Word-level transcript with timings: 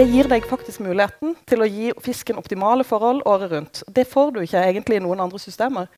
det 0.00 0.06
gir 0.08 0.28
deg 0.30 0.46
faktisk 0.48 0.80
muligheten 0.80 1.34
til 1.50 1.60
å 1.60 1.66
gi 1.68 1.90
fisken 2.00 2.38
optimale 2.40 2.86
forhold 2.88 3.20
året 3.28 3.50
rundt. 3.52 3.82
Det 3.84 4.06
får 4.08 4.30
du 4.32 4.38
ikke 4.40 4.62
egentlig 4.70 4.96
i 4.96 5.02
noen 5.04 5.20
andre 5.20 5.40
systemer. 5.42 5.90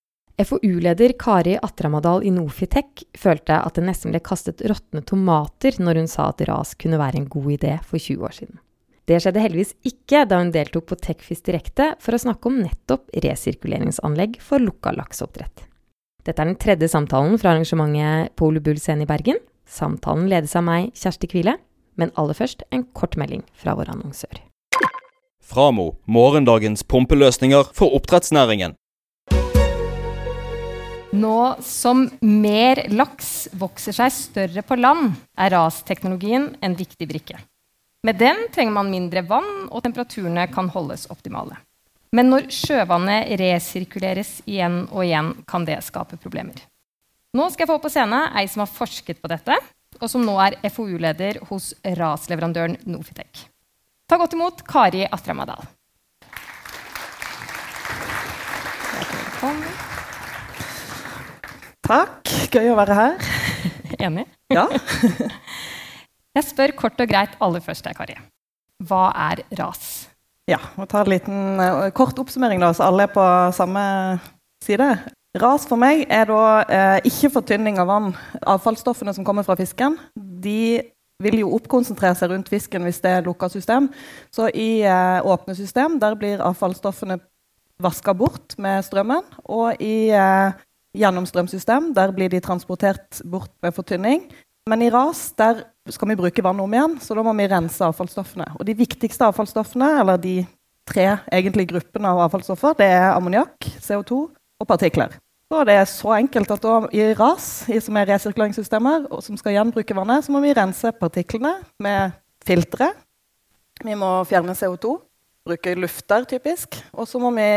FoU-leder 0.43 1.14
Kari 1.21 1.55
Atramadal 1.62 2.25
i 2.27 2.32
Nofitek 2.35 3.04
følte 3.21 3.61
at 3.62 3.79
det 3.79 3.85
nesten 3.86 4.11
ble 4.11 4.18
kastet 4.25 4.64
råtne 4.67 5.04
tomater 5.07 5.79
når 5.79 6.03
hun 6.03 6.11
sa 6.11 6.32
at 6.32 6.43
ras 6.49 6.75
kunne 6.75 6.99
være 6.99 7.21
en 7.21 7.30
god 7.30 7.49
idé 7.54 7.77
for 7.86 8.00
20 8.00 8.27
år 8.27 8.36
siden. 8.41 8.59
Det 9.07 9.21
skjedde 9.23 9.45
heldigvis 9.45 9.75
ikke 9.86 10.25
da 10.27 10.41
hun 10.41 10.50
deltok 10.55 10.89
på 10.91 10.98
Techfis 10.98 11.45
Direkte 11.46 11.93
for 12.03 12.16
å 12.16 12.23
snakke 12.25 12.50
om 12.50 12.59
nettopp 12.64 13.07
resirkuleringsanlegg 13.23 14.41
for 14.43 14.62
lukka 14.62 14.96
lakseoppdrett. 14.98 15.69
Dette 16.27 16.39
er 16.43 16.50
den 16.50 16.59
tredje 16.59 16.91
samtalen 16.91 17.39
fra 17.39 17.54
arrangementet 17.54 18.34
på 18.34 18.50
Ole 18.50 18.62
Bull 18.64 18.82
scene 18.82 19.07
i 19.07 19.11
Bergen. 19.11 19.39
Samtalen 19.62 20.26
ledes 20.31 20.57
av 20.59 20.67
meg, 20.67 20.90
Kjersti 20.98 21.31
Kvile, 21.31 21.61
men 21.96 22.13
aller 22.19 22.37
først 22.37 22.64
en 22.71 22.85
kort 22.96 23.17
melding 23.21 23.45
fra 23.59 23.75
vår 23.79 23.93
annonsør. 23.95 24.41
Framo 25.43 25.93
morgendagens 26.07 26.85
pumpeløsninger 26.89 27.73
for 27.77 27.93
oppdrettsnæringen. 27.99 28.77
Nå 31.13 31.39
som 31.61 32.06
mer 32.25 32.87
laks 32.89 33.51
vokser 33.61 33.92
seg 33.92 34.15
større 34.17 34.62
på 34.65 34.78
land, 34.81 35.11
er 35.37 35.53
rasteknologien 35.53 36.55
en 36.65 36.77
viktig 36.78 37.09
brikke. 37.11 37.37
Med 38.03 38.17
den 38.19 38.47
trenger 38.55 38.73
man 38.79 38.89
mindre 38.91 39.20
vann, 39.29 39.69
og 39.69 39.84
temperaturene 39.84 40.48
kan 40.51 40.73
holdes 40.73 41.05
optimale. 41.12 41.61
Men 42.17 42.33
når 42.33 42.48
sjøvannet 42.53 43.31
resirkuleres 43.41 44.41
igjen 44.48 44.87
og 44.89 45.05
igjen, 45.05 45.31
kan 45.48 45.69
det 45.69 45.79
skape 45.84 46.17
problemer. 46.20 46.56
Nå 47.33 47.47
skal 47.53 47.65
jeg 47.65 47.70
få 47.70 47.79
på 47.81 47.93
scenen 47.93 48.34
ei 48.37 48.48
som 48.51 48.65
har 48.65 48.73
forsket 48.73 49.20
på 49.23 49.31
dette, 49.33 49.56
og 50.03 50.11
som 50.11 50.25
nå 50.27 50.34
er 50.42 50.58
FoU-leder 50.75 51.39
hos 51.48 51.70
rasleverandøren 51.98 52.77
Nofitec. 52.91 53.47
Ta 54.11 54.19
godt 54.20 54.34
imot 54.36 54.64
Kari 54.67 55.06
Astramadal. 55.06 55.62
Takk. 61.83 62.31
Gøy 62.53 62.70
å 62.70 62.78
være 62.78 62.98
her. 62.98 63.33
Enig? 64.06 64.27
Ja. 64.53 64.69
Jeg 66.37 66.47
spør 66.48 66.75
kort 66.78 67.00
og 67.03 67.11
greit 67.11 67.34
aller 67.44 67.62
først, 67.64 67.84
deg, 67.87 67.98
Kari. 67.98 68.19
Hva 68.83 69.09
er 69.31 69.44
ras? 69.59 70.09
ja 70.50 70.59
og 70.75 70.89
ta 70.91 71.05
en 71.05 71.11
liten 71.12 71.61
uh, 71.62 71.89
kort 71.94 72.19
oppsummering, 72.19 72.59
da, 72.62 72.72
så 72.75 72.89
alle 72.89 73.06
er 73.06 73.12
på 73.14 73.25
samme 73.56 73.83
side. 74.64 74.89
Ras 75.33 75.62
for 75.64 75.80
meg 75.80 76.02
er 76.12 76.27
da 76.28 76.41
eh, 76.69 77.06
ikke 77.08 77.30
fortynning 77.33 77.78
av 77.80 77.88
vann. 77.88 78.11
Avfallsstoffene 78.44 79.14
som 79.16 79.25
kommer 79.25 79.47
fra 79.47 79.56
fisken, 79.56 79.94
de 80.12 80.83
vil 81.22 81.38
jo 81.41 81.55
oppkonsentrere 81.56 82.19
seg 82.19 82.34
rundt 82.34 82.50
fisken 82.52 82.84
hvis 82.84 83.00
det 83.00 83.14
er 83.16 83.25
lukka 83.25 83.48
system. 83.48 83.88
Så 84.28 84.50
i 84.53 84.83
eh, 84.84 85.25
åpne 85.25 85.56
system 85.56 85.97
der 86.03 86.19
blir 86.20 86.42
avfallsstoffene 86.44 87.16
vaska 87.83 88.12
bort 88.12 88.58
med 88.60 88.84
strømmen. 88.84 89.25
Og 89.48 89.80
i 89.80 90.12
eh, 90.12 90.53
gjennomstrømsystem 91.00 91.94
der 91.97 92.12
blir 92.12 92.28
de 92.28 92.42
transportert 92.44 93.22
bort 93.25 93.55
med 93.64 93.72
fortynning. 93.72 94.28
Men 94.69 94.84
i 94.84 94.92
ras 94.92 95.30
der 95.41 95.64
skal 95.88 96.12
vi 96.12 96.19
bruke 96.20 96.44
vann 96.44 96.60
om 96.60 96.77
igjen, 96.77 96.98
så 97.00 97.16
da 97.16 97.25
må 97.25 97.33
vi 97.41 97.48
rense 97.48 97.88
avfallsstoffene. 97.88 98.50
Og 98.60 98.69
de 98.69 98.77
viktigste 98.77 99.33
avfallsstoffene, 99.33 99.94
eller 100.05 100.20
de 100.20 100.36
tre 100.86 101.08
egentlig 101.33 101.70
gruppene 101.72 102.12
av 102.12 102.20
avfallsstoffer, 102.28 102.77
det 102.78 102.92
er 103.00 103.08
ammoniakk, 103.14 103.72
CO2 103.80 104.27
og 104.63 104.69
partikler. 104.71 105.19
Så 105.53 105.65
det 105.69 105.75
er 105.77 105.89
så 105.91 106.15
enkelt 106.17 106.53
at 106.55 106.63
da, 106.65 106.77
i 106.97 107.11
RAS, 107.19 107.47
som 107.85 107.97
er 108.01 108.09
resirkuleringssystemer, 108.09 109.09
og 109.13 109.21
som 109.21 109.37
skal 109.37 109.59
gjenbruke 109.59 109.97
vannet, 109.99 110.25
så 110.25 110.33
må 110.33 110.41
vi 110.41 110.55
rense 110.57 110.95
partiklene 110.97 111.59
med 111.83 112.15
filtre. 112.41 112.89
Vi 113.83 113.97
må 113.99 114.15
fjerne 114.28 114.55
CO2, 114.56 114.95
bruke 115.45 115.75
lufter 115.77 116.25
typisk. 116.31 116.78
Og 116.93 117.09
så 117.09 117.21
må 117.21 117.34
vi 117.37 117.49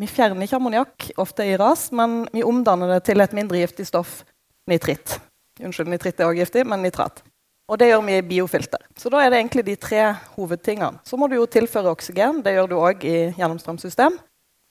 Vi 0.00 0.06
fjerner 0.08 0.46
ikke 0.46 0.56
ammoniakk 0.56 1.10
ofte 1.20 1.44
i 1.44 1.56
RAS, 1.60 1.90
men 1.92 2.22
vi 2.32 2.40
omdanner 2.42 2.94
det 2.94 3.02
til 3.04 3.20
et 3.20 3.34
mindre 3.36 3.58
giftig 3.60 3.84
stoff, 3.86 4.22
nitritt. 4.66 5.18
Unnskyld, 5.60 5.90
nitritt 5.92 6.18
er 6.18 6.30
også 6.30 6.38
giftig, 6.38 6.64
men 6.66 6.80
nitrat. 6.82 7.20
Og 7.68 7.78
det 7.78 7.90
gjør 7.90 8.00
vi 8.06 8.16
i 8.16 8.24
biofilter. 8.24 8.80
Så 8.96 9.12
da 9.12 9.20
er 9.20 9.30
det 9.30 9.42
egentlig 9.42 9.66
de 9.66 9.76
tre 9.76 10.14
hovedtingene. 10.32 11.04
Så 11.04 11.20
må 11.20 11.28
du 11.28 11.36
jo 11.36 11.44
tilføre 11.44 11.92
oksygen. 11.92 12.40
Det 12.42 12.56
gjør 12.56 12.70
du 12.72 12.76
òg 12.80 13.04
i 13.04 13.18
gjennomstrømsystem. 13.36 14.16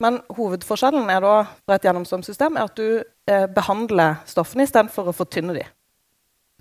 Men 0.01 0.21
hovedforskjellen 0.33 1.09
er 1.13 1.21
da 1.21 1.33
fra 1.61 1.77
et 1.77 1.85
gjennomstrømsystem 1.85 2.57
er 2.57 2.69
at 2.69 2.79
du 2.79 3.01
eh, 3.29 3.45
behandler 3.53 4.21
stoffene 4.29 4.65
istedenfor 4.65 5.11
å 5.11 5.15
fortynne 5.15 5.53
dem. 5.57 5.69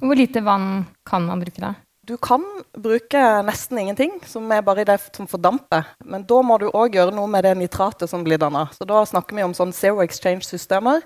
Hvor 0.01 0.17
lite 0.17 0.43
vann 0.45 0.85
kan 1.09 1.27
man 1.29 1.41
bruke 1.43 1.63
da? 1.63 1.75
Du 2.09 2.17
kan 2.17 2.43
bruke 2.73 3.21
nesten 3.47 3.79
ingenting, 3.79 4.15
som 4.27 4.49
er 4.53 4.65
bare 4.65 4.87
det 4.89 4.97
som 5.13 5.29
fordamper. 5.31 5.85
Men 6.05 6.25
da 6.29 6.41
må 6.43 6.57
du 6.59 6.67
òg 6.71 6.97
gjøre 6.97 7.15
noe 7.15 7.29
med 7.31 7.45
det 7.47 7.53
nitratet 7.61 8.11
som 8.11 8.25
blir 8.27 8.41
danna. 8.41 8.65
Så 8.75 8.89
da 8.89 9.03
snakker 9.07 9.37
vi 9.37 9.45
om 9.45 9.55
sånn 9.57 9.75
zero 9.77 10.01
exchange-systemer, 10.05 11.05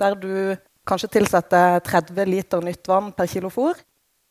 der 0.00 0.16
du 0.18 0.32
kanskje 0.88 1.12
tilsetter 1.18 1.78
30 1.86 2.26
liter 2.26 2.64
nytt 2.64 2.88
vann 2.88 3.12
per 3.14 3.28
kilo 3.30 3.52
fôr. 3.52 3.76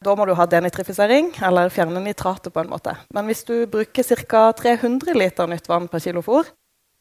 Da 0.04 0.16
må 0.16 0.26
du 0.26 0.34
ha 0.36 0.46
denitrifisering, 0.50 1.34
eller 1.46 1.72
fjerne 1.72 2.02
nitratet 2.04 2.54
på 2.56 2.64
en 2.64 2.72
måte. 2.72 2.96
Men 3.16 3.30
hvis 3.30 3.46
du 3.48 3.68
bruker 3.70 4.26
ca. 4.26 4.50
300 4.58 5.16
liter 5.18 5.50
nytt 5.52 5.70
vann 5.70 5.88
per 5.92 6.04
kilo 6.04 6.24
fôr, 6.26 6.50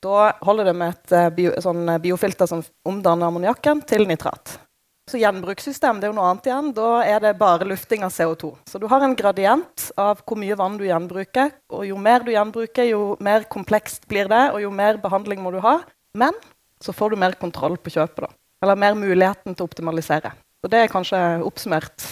da 0.05 0.31
holder 0.47 0.71
det 0.71 0.77
med 0.79 0.95
et 0.95 1.13
eh, 1.17 1.29
bio, 1.35 1.53
sånn 1.63 1.91
biofilter 2.03 2.49
som 2.51 2.63
omdanner 2.89 3.31
ammoniakken 3.31 3.83
til 3.89 4.07
nitrat. 4.09 4.59
Så 5.09 5.17
gjenbrukssystem 5.17 6.01
det 6.01 6.09
er 6.09 6.13
jo 6.13 6.17
noe 6.19 6.29
annet 6.29 6.49
igjen. 6.51 6.67
Da 6.77 6.89
er 7.07 7.23
det 7.25 7.39
bare 7.41 7.67
lufting 7.69 8.05
av 8.05 8.13
CO2. 8.13 8.51
Så 8.69 8.81
du 8.81 8.85
har 8.93 9.05
en 9.05 9.17
gradient 9.17 9.87
av 9.97 10.21
hvor 10.21 10.37
mye 10.37 10.57
vann 10.59 10.77
du 10.77 10.85
gjenbruker. 10.85 11.55
Og 11.73 11.87
jo 11.89 11.97
mer 12.01 12.27
du 12.27 12.33
gjenbruker, 12.35 12.91
jo 12.91 13.15
mer 13.25 13.47
komplekst 13.49 14.05
blir 14.11 14.29
det, 14.29 14.43
og 14.53 14.61
jo 14.61 14.73
mer 14.75 15.01
behandling 15.01 15.41
må 15.41 15.55
du 15.55 15.63
ha. 15.65 15.79
Men 16.19 16.37
så 16.85 16.93
får 16.93 17.15
du 17.15 17.23
mer 17.25 17.39
kontroll 17.41 17.79
på 17.81 17.95
kjøpet. 17.97 18.27
da. 18.27 18.35
Eller 18.63 18.77
mer 18.77 18.99
muligheten 18.99 19.55
til 19.55 19.65
å 19.65 19.71
optimalisere. 19.71 20.35
Så 20.61 20.71
det 20.71 20.83
er 20.83 20.93
kanskje 20.93 21.23
oppsummert 21.47 22.05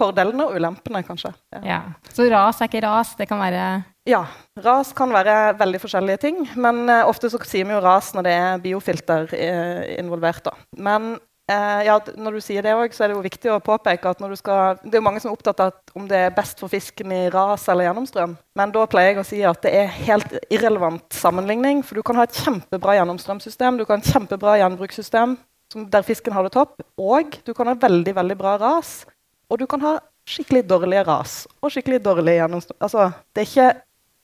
fordelene 0.00 0.48
og 0.48 0.56
ulempene, 0.58 1.04
kanskje. 1.06 1.32
Ja. 1.54 1.62
ja. 1.62 1.80
Så 2.10 2.26
ras 2.32 2.60
er 2.60 2.70
ikke 2.70 2.82
ras? 2.86 3.14
Det 3.18 3.28
kan 3.30 3.40
være 3.42 3.84
Ja. 4.10 4.24
Ras 4.60 4.90
kan 4.96 5.12
være 5.14 5.54
veldig 5.60 5.80
forskjellige 5.80 6.20
ting. 6.24 6.44
Men 6.58 6.84
uh, 6.90 7.06
ofte 7.08 7.30
så 7.30 7.38
sier 7.46 7.66
vi 7.68 7.76
jo 7.76 7.82
ras 7.84 8.12
når 8.16 8.26
det 8.26 8.36
er 8.36 8.62
biofilter 8.62 9.28
uh, 9.30 9.82
involvert. 10.00 10.42
da. 10.48 10.56
Men 10.76 11.12
uh, 11.14 11.80
ja, 11.86 11.96
når 12.18 12.36
du 12.36 12.40
sier 12.44 12.66
det 12.66 12.74
òg, 12.74 12.94
så 12.94 13.04
er 13.04 13.12
det 13.12 13.18
jo 13.18 13.24
viktig 13.24 13.52
å 13.54 13.60
påpeke 13.64 14.10
at 14.10 14.22
når 14.22 14.34
du 14.34 14.40
skal 14.40 14.80
Det 14.82 14.96
er 14.96 15.02
jo 15.02 15.06
mange 15.06 15.22
som 15.22 15.30
er 15.30 15.38
opptatt 15.38 15.62
av 15.62 15.98
om 15.98 16.08
det 16.10 16.24
er 16.26 16.34
best 16.34 16.60
for 16.62 16.72
fisken 16.72 17.14
i 17.14 17.22
ras 17.32 17.68
eller 17.70 17.88
gjennomstrøm. 17.88 18.34
Men 18.58 18.74
da 18.74 18.86
pleier 18.90 19.14
jeg 19.14 19.22
å 19.22 19.28
si 19.30 19.44
at 19.46 19.62
det 19.66 19.76
er 19.84 19.94
helt 20.08 20.34
irrelevant 20.50 21.06
sammenligning. 21.14 21.84
For 21.86 22.00
du 22.00 22.04
kan 22.06 22.18
ha 22.18 22.26
et 22.26 22.42
kjempebra 22.42 22.98
gjennomstrømsystem, 22.98 23.78
du 23.78 23.86
kan 23.86 24.00
ha 24.00 24.04
et 24.04 24.12
kjempebra 24.12 24.58
gjenbrukssystem 24.64 25.38
der 25.70 26.02
fisken 26.02 26.34
har 26.34 26.42
det 26.42 26.50
topp, 26.56 26.80
og 26.98 27.36
du 27.46 27.52
kan 27.54 27.68
ha 27.70 27.76
veldig, 27.78 28.14
veldig 28.16 28.36
bra 28.38 28.56
ras. 28.58 29.04
Og 29.46 29.60
du 29.60 29.68
kan 29.70 29.82
ha 29.84 29.92
skikkelig 30.30 30.64
dårlige 30.68 31.04
ras 31.06 31.44
og 31.62 31.70
skikkelig 31.70 32.00
dårlig 32.04 32.36
gjennomstrøm. 32.38 32.78
Altså, 32.82 33.10
det 33.34 33.42
er 33.42 33.48
ikke 33.48 33.68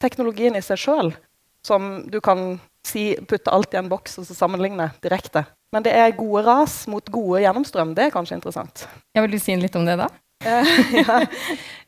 teknologien 0.02 0.56
i 0.56 0.64
seg 0.64 0.80
sjøl 0.80 1.12
som 1.66 2.04
du 2.10 2.20
kan 2.22 2.58
si, 2.86 3.16
putte 3.28 3.50
alt 3.50 3.74
i 3.74 3.80
en 3.80 3.90
boks 3.90 4.20
og 4.20 4.28
så 4.28 4.36
sammenligne 4.36 4.90
direkte. 5.02 5.42
Men 5.74 5.82
det 5.82 5.96
er 5.98 6.14
gode 6.16 6.44
ras 6.46 6.84
mot 6.90 7.10
gode 7.10 7.42
gjennomstrøm. 7.42 7.96
Det 7.96 8.06
er 8.06 8.14
kanskje 8.14 8.38
interessant. 8.38 8.86
Ja, 9.16 9.24
vil 9.24 9.34
du 9.34 9.40
si 9.42 9.56
litt 9.58 9.74
om 9.76 9.88
det, 9.88 9.98
da? 9.98 10.06
ja. 10.46 11.18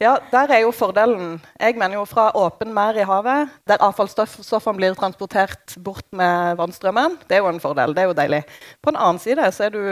ja, 0.01 0.13
der 0.33 0.53
er 0.57 0.63
jo 0.65 0.73
fordelen. 0.75 1.37
Jeg 1.61 1.77
mener 1.79 2.01
jo 2.01 2.05
fra 2.09 2.31
åpen 2.37 2.73
mer 2.75 2.97
i 2.99 3.07
havet, 3.07 3.53
der 3.69 3.83
avfallsstoffene 3.85 4.81
blir 4.81 4.97
transportert 4.99 5.77
bort 5.85 6.07
med 6.17 6.57
vannstrømmen, 6.59 7.21
det 7.29 7.39
er 7.39 7.45
jo 7.45 7.53
en 7.53 7.63
fordel. 7.63 7.95
Det 7.95 8.03
er 8.03 8.11
jo 8.11 8.17
deilig. 8.19 8.43
På 8.83 8.91
en 8.91 8.99
annen 8.99 9.23
side 9.23 9.53
så 9.55 9.69
er 9.69 9.77
du 9.77 9.83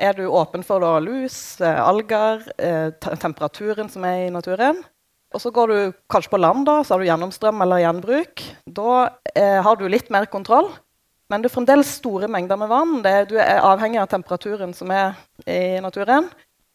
er 0.00 0.16
du 0.16 0.24
åpen 0.32 0.62
for 0.64 0.80
da, 0.80 0.94
lus, 1.04 1.60
eh, 1.60 1.76
alger, 1.76 2.40
eh, 2.56 2.88
temperaturen 3.20 3.90
som 3.92 4.04
er 4.08 4.26
i 4.26 4.30
naturen. 4.32 4.80
Og 5.30 5.42
så 5.42 5.52
går 5.54 5.70
du 5.70 5.98
kanskje 6.10 6.32
på 6.32 6.40
land, 6.40 6.64
da, 6.66 6.80
så 6.82 6.94
har 6.94 7.02
du 7.02 7.06
gjennomstrøm 7.06 7.62
eller 7.62 7.84
gjenbruk. 7.84 8.42
Da 8.66 8.94
eh, 9.34 9.60
har 9.62 9.78
du 9.78 9.86
litt 9.86 10.10
mer 10.10 10.26
kontroll, 10.30 10.72
men 11.30 11.42
det 11.42 11.50
er 11.50 11.54
fremdeles 11.54 11.92
store 12.00 12.26
mengder 12.30 12.58
med 12.58 12.70
vann. 12.72 12.96
Det, 13.04 13.14
du 13.30 13.36
er 13.38 13.62
avhengig 13.62 14.00
av 14.02 14.10
temperaturen 14.10 14.74
som 14.74 14.90
er 14.90 15.14
i 15.46 15.78
naturen. 15.82 16.26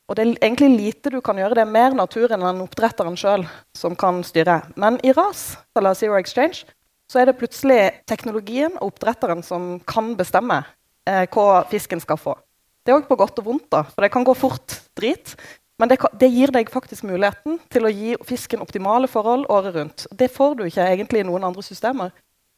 Og 0.06 0.16
det 0.16 0.24
er 0.24 0.34
egentlig 0.38 0.70
lite 0.78 1.12
du 1.12 1.20
kan 1.26 1.38
gjøre. 1.42 1.58
Det 1.58 1.66
er 1.66 1.74
mer 1.74 1.98
naturen 1.98 2.46
enn 2.46 2.64
oppdretteren 2.64 3.18
sjøl 3.20 3.44
som 3.76 3.98
kan 4.00 4.22
styre. 4.24 4.62
Men 4.80 5.02
i 5.04 5.12
RAS, 5.18 5.58
eller 5.76 5.98
Zero 5.98 6.16
Exchange, 6.20 6.64
så 7.12 7.22
er 7.22 7.30
det 7.30 7.38
plutselig 7.40 7.80
teknologien 8.10 8.78
og 8.80 8.94
oppdretteren 8.94 9.44
som 9.46 9.76
kan 9.90 10.14
bestemme 10.18 10.62
eh, 11.10 11.26
hva 11.34 11.66
fisken 11.70 12.02
skal 12.02 12.22
få. 12.22 12.38
Det 12.86 12.94
er 12.94 13.00
òg 13.00 13.10
på 13.10 13.18
godt 13.18 13.42
og 13.42 13.48
vondt, 13.50 13.68
da, 13.74 13.82
for 13.90 14.06
det 14.06 14.12
kan 14.14 14.26
gå 14.26 14.34
fort 14.38 14.80
drit. 14.98 15.34
Men 15.80 15.92
det, 15.92 15.98
det, 16.16 16.30
gir 16.32 16.54
deg 16.56 16.70
faktisk 16.72 17.04
muligheten 17.04 17.58
til 17.72 17.88
å 17.88 17.92
gi 17.92 18.14
fisken 18.24 18.64
optimale 18.64 19.10
forhold 19.12 19.44
året 19.52 19.76
rundt. 19.76 20.06
Det 20.12 20.30
får 20.32 20.56
du 20.56 20.64
ikke 20.70 20.86
egentlig 20.88 21.24
i 21.24 21.28
noen 21.28 21.44
andre 21.50 21.64
systemer. 21.66 22.14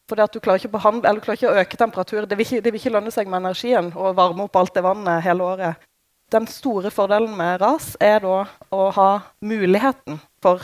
At 0.08 0.32
du 0.32 0.40
klarer 0.40 0.70
behandle, 0.72 1.16
du 1.18 1.20
klarer 1.20 1.36
ikke 1.36 1.50
å 1.50 1.62
øke 1.64 1.80
temperatur. 1.80 2.26
Det 2.28 2.38
vil 2.38 2.46
ikke, 2.46 2.62
det 2.64 2.72
vil 2.72 2.80
ikke 2.80 2.94
lønne 2.94 3.12
seg 3.12 3.28
med 3.28 3.42
energien 3.42 3.90
å 3.92 4.14
varme 4.16 4.46
opp 4.46 4.56
alt 4.56 4.76
det 4.78 4.84
vannet 4.86 5.24
hele 5.26 5.44
året. 5.44 5.88
Den 6.32 6.46
store 6.48 6.92
fordelen 6.92 7.34
med 7.36 7.58
RAS 7.60 7.94
er 8.04 8.22
da 8.24 8.42
å 8.72 8.88
ha 8.94 9.08
muligheten 9.40 10.20
for 10.44 10.62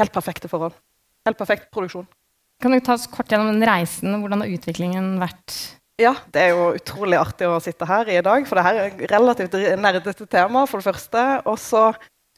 helt 0.00 0.12
perfekte 0.12 0.50
forhold. 0.50 0.74
Helt 1.28 1.38
perfekt 1.38 1.70
produksjon. 1.72 2.08
Kan 2.62 2.74
du 2.74 2.80
ta 2.80 2.96
oss 2.96 3.08
kort 3.10 3.30
gjennom 3.30 3.52
den 3.52 3.66
reisen? 3.66 4.14
Hvordan 4.20 4.44
har 4.44 4.52
utviklingen 4.52 5.14
vært? 5.22 5.56
Ja, 6.00 6.14
det 6.32 6.40
er 6.40 6.54
jo 6.54 6.70
utrolig 6.78 7.18
artig 7.20 7.48
å 7.48 7.60
sitte 7.60 7.86
her 7.88 8.08
i 8.08 8.22
dag, 8.24 8.46
for 8.48 8.58
det 8.58 8.64
her 8.64 8.80
er 8.86 9.04
relativt 9.12 9.54
nerdete 9.78 10.26
tema, 10.26 10.64
for 10.66 10.80
det 10.80 10.88
første. 10.88 11.24
Og 11.50 11.58
så, 11.60 11.90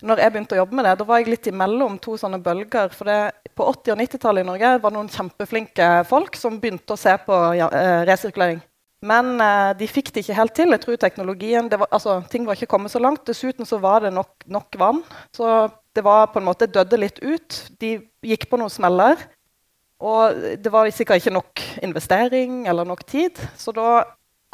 når 0.03 0.25
jeg 0.25 0.35
begynte 0.35 0.57
å 0.57 0.61
jobbe 0.63 0.79
med 0.79 0.89
det, 0.89 0.97
da 0.99 1.07
var 1.07 1.23
jeg 1.23 1.31
litt 1.31 1.49
imellom 1.53 2.01
to 2.03 2.17
sånne 2.21 2.43
bølger. 2.43 2.91
For 2.97 3.09
det, 3.09 3.19
på 3.55 3.69
80- 3.71 3.95
og 3.95 4.03
90-tallet 4.03 4.45
i 4.45 4.49
Norge 4.49 4.73
var 4.83 4.91
det 4.91 4.99
noen 4.99 5.13
kjempeflinke 5.15 5.91
folk 6.11 6.39
som 6.41 6.59
begynte 6.61 6.97
å 6.97 7.01
se 7.01 7.15
på 7.27 7.41
ja, 7.61 7.71
eh, 7.71 8.03
resirkulering. 8.11 8.59
Men 9.05 9.35
eh, 9.45 9.71
de 9.79 9.89
fikk 9.91 10.11
det 10.11 10.25
ikke 10.25 10.39
helt 10.41 10.57
til. 10.57 10.75
Jeg 10.75 10.83
tror 10.83 10.99
teknologien, 11.01 11.71
var, 11.71 11.87
altså, 11.93 12.19
Ting 12.33 12.49
var 12.49 12.59
ikke 12.59 12.73
kommet 12.75 12.93
så 12.93 13.03
langt. 13.03 13.23
Dessuten 13.29 13.69
så 13.69 13.79
var 13.83 14.03
det 14.03 14.15
nok, 14.17 14.35
nok 14.51 14.81
vann. 14.81 15.03
Så 15.37 15.69
det 15.95 16.03
var 16.03 16.33
på 16.33 16.41
en 16.41 16.49
måte 16.49 16.67
døde 16.67 16.99
litt 16.99 17.23
ut. 17.23 17.61
De 17.79 17.99
gikk 18.27 18.49
på 18.51 18.59
noen 18.59 18.73
smeller. 18.73 19.21
Og 20.03 20.43
det 20.61 20.73
var 20.73 20.91
sikkert 20.91 21.23
ikke 21.23 21.37
nok 21.37 21.63
investering 21.87 22.65
eller 22.69 22.87
nok 22.89 23.05
tid. 23.07 23.39
Så 23.57 23.73
da 23.75 24.03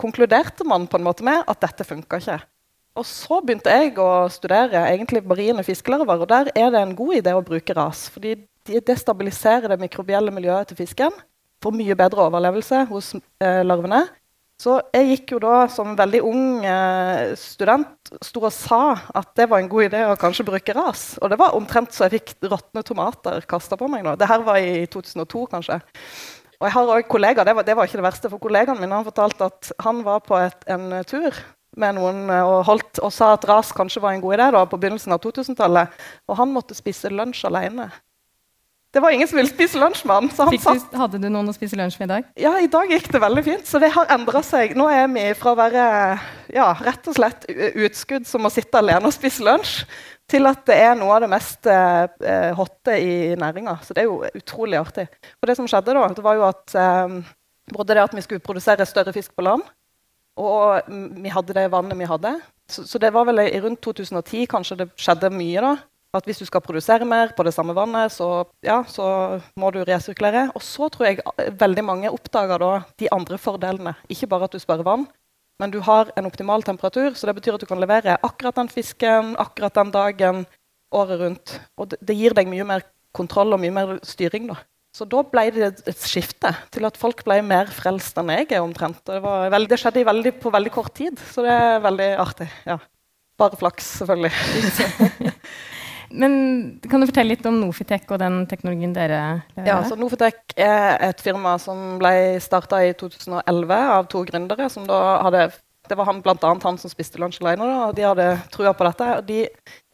konkluderte 0.01 0.65
man 0.69 0.87
på 0.89 0.99
en 0.99 1.07
måte 1.07 1.25
med 1.27 1.45
at 1.49 1.61
dette 1.63 1.87
funka 1.87 2.21
ikke. 2.21 2.39
Og 2.99 3.07
så 3.07 3.39
begynte 3.41 3.73
jeg 3.73 3.95
å 4.03 4.27
studere 4.33 4.83
egentlig 4.91 5.23
marine 5.25 5.65
fiskelarver. 5.65 6.25
Og 6.25 6.31
der 6.31 6.51
er 6.55 6.73
det 6.75 6.81
en 6.83 6.97
god 6.99 7.21
idé 7.21 7.35
å 7.37 7.45
bruke 7.45 7.77
ras. 7.77 8.09
Fordi 8.13 8.37
de 8.69 8.81
destabiliserer 8.85 9.71
det 9.71 9.81
mikrobielle 9.81 10.35
miljøet 10.35 10.71
til 10.71 10.81
fisken. 10.83 11.15
Får 11.61 11.77
mye 11.77 11.97
bedre 11.97 12.27
overlevelse 12.27 12.85
hos 12.91 13.15
eh, 13.17 13.63
larvene. 13.67 14.05
Så 14.61 14.75
jeg 14.93 15.07
gikk 15.15 15.33
jo 15.35 15.39
da 15.41 15.63
som 15.73 15.95
veldig 15.97 16.21
ung 16.27 16.65
eh, 16.69 17.31
student 17.39 18.11
sto 18.21 18.43
og 18.45 18.53
sa 18.53 18.93
at 19.17 19.31
det 19.39 19.47
var 19.49 19.63
en 19.63 19.71
god 19.73 19.87
idé 19.87 20.03
å 20.05 20.19
kanskje 20.21 20.45
bruke 20.45 20.75
ras. 20.77 21.15
Og 21.23 21.33
det 21.33 21.39
var 21.41 21.57
omtrent 21.57 21.95
så 21.97 22.05
jeg 22.05 22.19
fikk 22.19 22.51
råtne 22.51 22.83
tomater 22.85 23.47
kasta 23.49 23.79
på 23.81 23.89
meg. 23.89 24.05
nå. 24.05 24.19
Det 24.21 24.29
her 24.29 24.45
var 24.45 24.61
i 24.61 24.85
2002, 24.85 25.47
kanskje. 25.55 25.81
Og 26.61 26.69
jeg 26.69 26.75
har 26.75 26.93
også 26.93 27.09
kollegaer, 27.09 27.49
det 27.49 27.57
var, 27.57 27.65
det 27.65 27.77
var 27.79 27.89
ikke 27.89 28.03
det 28.03 28.05
verste, 28.05 28.29
for 28.29 28.43
kollegaen 28.43 28.83
min 28.83 28.93
har 28.93 29.07
fortalt 29.07 29.41
at 29.47 29.73
han 29.81 30.05
var 30.05 30.21
på 30.27 30.37
et, 30.37 30.69
en 30.69 30.93
tur 31.09 31.41
med 31.81 31.97
noen 31.97 32.27
eh, 32.29 32.45
og, 32.45 32.61
holdt, 32.69 33.01
og 33.01 33.15
sa 33.17 33.33
at 33.39 33.49
ras 33.49 33.73
kanskje 33.73 34.05
var 34.05 34.13
en 34.13 34.21
god 34.21 34.37
idé 34.37 34.51
da, 34.59 34.67
på 34.69 34.77
begynnelsen 34.83 35.17
av 35.17 35.25
2000-tallet. 35.25 35.97
Og 36.29 36.37
han 36.37 36.53
måtte 36.53 36.77
spise 36.77 37.09
lunsj 37.09 37.47
alene. 37.49 37.89
Det 38.91 39.01
var 39.01 39.11
ingen 39.15 39.29
som 39.29 39.39
ville 39.39 39.51
spise 39.51 39.79
lunsj 39.79 40.03
med 40.09 40.17
han. 40.17 40.51
Fikk 40.51 40.65
du, 40.67 40.97
hadde 40.99 41.19
du 41.23 41.29
noen 41.31 41.51
å 41.53 41.55
spise 41.55 41.77
lunsj 41.79 42.01
med 42.01 42.09
i 42.09 42.11
dag? 42.11 42.31
Ja, 42.43 42.57
i 42.59 42.67
dag 42.71 42.91
gikk 42.91 43.07
det 43.15 43.21
veldig 43.23 43.45
fint. 43.47 43.69
Så 43.69 43.79
det 43.83 43.93
har 43.95 44.11
endra 44.11 44.43
seg. 44.43 44.75
Nå 44.79 44.89
er 44.91 45.07
vi 45.13 45.29
fra 45.39 45.53
å 45.55 45.59
være 45.59 45.85
ja, 46.51 46.73
rett 46.83 47.07
og 47.07 47.15
slett 47.15 47.47
utskudd 47.51 48.27
som 48.27 48.49
å 48.49 48.51
sitte 48.51 48.81
alene 48.81 49.07
og 49.07 49.15
spise 49.15 49.47
lunsj, 49.47 49.85
til 50.31 50.47
at 50.51 50.65
det 50.67 50.79
er 50.83 50.97
noe 50.99 51.15
av 51.17 51.23
det 51.23 51.31
mest 51.31 51.67
eh, 51.71 52.51
hotte 52.59 52.97
i 52.99 53.37
næringa. 53.39 53.77
Så 53.87 53.95
det 53.95 54.05
er 54.05 54.11
jo 54.11 54.25
utrolig 54.27 54.79
artig. 54.81 55.07
For 55.39 55.51
det 55.51 55.59
som 55.59 55.71
skjedde 55.71 55.95
da, 55.95 56.09
det 56.17 56.27
var 56.27 56.39
jo 56.41 56.49
at 56.49 56.75
eh, 56.79 57.17
både 57.71 57.95
det 57.95 58.05
at 58.09 58.17
vi 58.19 58.27
skulle 58.27 58.43
produsere 58.43 58.87
større 58.91 59.15
fisk 59.15 59.37
på 59.39 59.47
land, 59.47 59.63
og 60.41 60.91
vi 61.23 61.31
hadde 61.31 61.55
det 61.55 61.71
vannet 61.71 61.99
vi 61.99 62.11
hadde. 62.11 62.35
Så, 62.71 62.89
så 62.91 62.99
det 63.03 63.11
var 63.15 63.27
vel 63.31 63.43
i 63.43 63.63
rundt 63.63 63.83
2010 63.87 64.51
kanskje 64.51 64.83
det 64.83 64.91
skjedde 64.99 65.31
mye. 65.35 65.63
da, 65.63 65.73
at 66.17 66.27
hvis 66.27 66.41
du 66.43 66.47
skal 66.49 66.63
produsere 66.65 67.07
mer 67.07 67.31
på 67.37 67.45
det 67.47 67.53
samme 67.55 67.75
vannet, 67.77 68.11
så, 68.13 68.45
ja, 68.67 68.81
så 68.89 69.39
må 69.61 69.71
du 69.75 69.83
resirkulere. 69.87 70.49
Og 70.59 70.65
så 70.65 70.89
tror 70.91 71.07
jeg 71.07 71.55
veldig 71.61 71.85
mange 71.87 72.11
oppdager 72.11 72.63
da 72.63 72.73
de 72.99 73.11
andre 73.15 73.39
fordelene. 73.39 73.95
Ikke 74.11 74.29
bare 74.31 74.49
at 74.49 74.57
du 74.57 74.63
sparer 74.63 74.87
vann, 74.87 75.07
men 75.63 75.71
du 75.71 75.79
har 75.87 76.11
en 76.19 76.27
optimal 76.27 76.67
temperatur. 76.67 77.15
Så 77.15 77.31
det 77.31 77.37
betyr 77.39 77.59
at 77.59 77.63
du 77.63 77.69
kan 77.71 77.83
levere 77.83 78.19
akkurat 78.27 78.59
den 78.59 78.73
fisken 78.73 79.37
akkurat 79.39 79.79
den 79.79 79.95
dagen 79.95 80.43
året 80.91 81.23
rundt. 81.23 81.55
Og 81.79 81.93
det, 81.93 82.01
det 82.03 82.19
gir 82.19 82.35
deg 82.35 82.51
mye 82.51 82.67
mer 82.67 82.87
kontroll 83.15 83.55
og 83.55 83.63
mye 83.63 83.75
mer 83.75 83.97
styring. 84.07 84.51
da. 84.51 84.59
Så 84.91 85.07
da 85.07 85.23
ble 85.23 85.45
det 85.55 85.69
et 85.87 86.03
skifte 86.03 86.51
til 86.75 86.87
at 86.89 86.97
folk 86.99 87.23
ble 87.27 87.39
mer 87.47 87.71
frelst 87.71 88.19
enn 88.19 88.33
jeg 88.35 88.49
er 88.51 88.65
omtrent. 88.65 88.99
Det, 89.07 89.21
veldig, 89.23 89.69
det 89.71 89.79
skjedde 89.79 90.07
veldig, 90.09 90.33
på 90.43 90.51
veldig 90.51 90.73
kort 90.75 90.97
tid, 90.99 91.21
så 91.31 91.47
det 91.47 91.55
er 91.55 91.85
veldig 91.87 92.15
artig. 92.19 92.51
ja. 92.67 92.81
Bare 93.41 93.57
flaks, 93.57 93.87
selvfølgelig. 94.03 94.33
Men 96.11 96.81
kan 96.91 97.01
du 97.01 97.07
fortelle 97.07 97.37
litt 97.37 97.47
om 97.47 97.61
Nofitek 97.61 98.11
og 98.11 98.21
den 98.23 98.43
teknologien 98.51 98.93
dere 98.97 99.21
leverer? 99.55 99.69
Ja, 99.69 99.81
så 99.87 99.99
Nofitek 99.99 100.57
er 100.59 100.97
et 101.11 101.23
firma 101.23 101.55
som 101.63 101.99
ble 102.01 102.41
starta 102.43 102.83
i 102.83 102.95
2011 102.99 103.83
av 103.97 104.09
to 104.11 104.25
gründere. 104.27 104.69
som 104.71 104.87
da 104.89 105.21
hadde 105.25 105.51
det 105.91 105.97
var 105.99 106.07
han, 106.07 106.21
blant 106.23 106.45
annet 106.47 106.63
han 106.63 106.77
som 106.79 106.91
spiste 106.91 107.19
lunsj 107.19 107.41
alene. 107.43 107.67
Da, 107.67 107.79
og 107.89 107.95
De 107.99 108.05
hadde 108.07 108.27
trua 108.55 108.73
på 108.77 108.87
dette. 108.87 109.07
og 109.19 109.25
De 109.27 109.41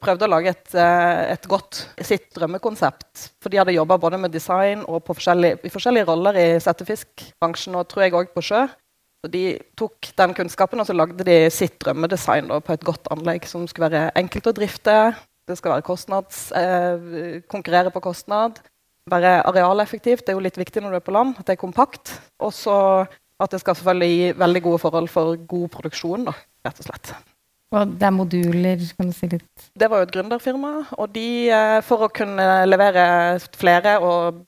prøvde 0.02 0.26
å 0.26 0.28
lage 0.28 0.50
et, 0.52 0.74
eh, 0.74 1.32
et 1.32 1.48
godt 1.48 1.86
sitt 2.04 2.28
drømmekonsept. 2.36 3.30
For 3.40 3.48
de 3.48 3.56
hadde 3.62 3.76
jobba 3.76 3.96
både 3.96 4.18
med 4.20 4.32
design 4.32 4.84
og 4.84 5.06
forskjellige, 5.08 5.64
i 5.64 5.72
forskjellige 5.72 6.06
roller 6.06 6.36
i 6.36 6.60
settefiskbransjen, 6.60 7.74
og 7.76 7.88
tror 7.88 8.04
jeg 8.04 8.12
òg 8.12 8.34
på 8.34 8.44
sjø. 8.44 8.68
Så 9.24 9.30
De 9.30 9.58
tok 9.74 10.12
den 10.16 10.34
kunnskapen 10.34 10.78
og 10.78 10.86
så 10.86 10.94
lagde 10.94 11.24
de 11.24 11.50
sitt 11.50 11.78
drømmedesign 11.80 12.48
da, 12.48 12.60
på 12.60 12.74
et 12.74 12.84
godt 12.84 13.08
anlegg 13.10 13.46
som 13.46 13.66
skulle 13.66 13.90
være 13.90 14.12
enkelt 14.14 14.46
å 14.46 14.52
drifte, 14.52 15.16
det 15.46 15.58
skal 15.58 15.76
være 15.76 15.86
kostnads, 15.86 16.50
eh, 16.52 17.42
konkurrere 17.48 17.92
på 17.94 18.02
kostnad. 18.02 18.58
Være 19.10 19.46
arealeffektivt. 19.46 20.26
Det 20.26 20.34
er 20.34 20.40
jo 20.40 20.42
litt 20.42 20.58
viktig 20.58 20.82
når 20.82 20.96
du 20.96 20.98
er 20.98 21.06
på 21.06 21.14
land. 21.14 21.36
At 21.38 21.46
det 21.46 21.54
er 21.54 21.62
kompakt. 21.62 22.16
Og 22.42 22.52
så 22.52 23.06
at 23.38 23.52
det 23.52 23.60
skal 23.60 23.76
selvfølgelig 23.76 24.12
gi 24.16 24.34
veldig 24.40 24.62
gode 24.64 24.82
forhold 24.82 25.08
for 25.12 25.36
god 25.36 25.68
produksjon. 25.68 26.28
Da, 26.28 26.36
rett 26.66 26.78
og 26.80 26.88
slett. 26.88 27.14
Og 27.74 27.94
det 27.98 28.06
er 28.06 28.12
moduler, 28.14 28.82
kan 28.94 29.08
du 29.10 29.14
si 29.14 29.26
litt? 29.26 29.64
Det 29.74 29.88
var 29.90 30.00
jo 30.00 30.06
et 30.06 30.12
gründerfirma. 30.14 30.70
Og 30.96 31.10
de, 31.12 31.50
eh, 31.50 31.80
for 31.84 32.06
å 32.06 32.10
kunne 32.14 32.46
levere 32.68 33.04
flere, 33.58 33.96
og, 33.98 34.44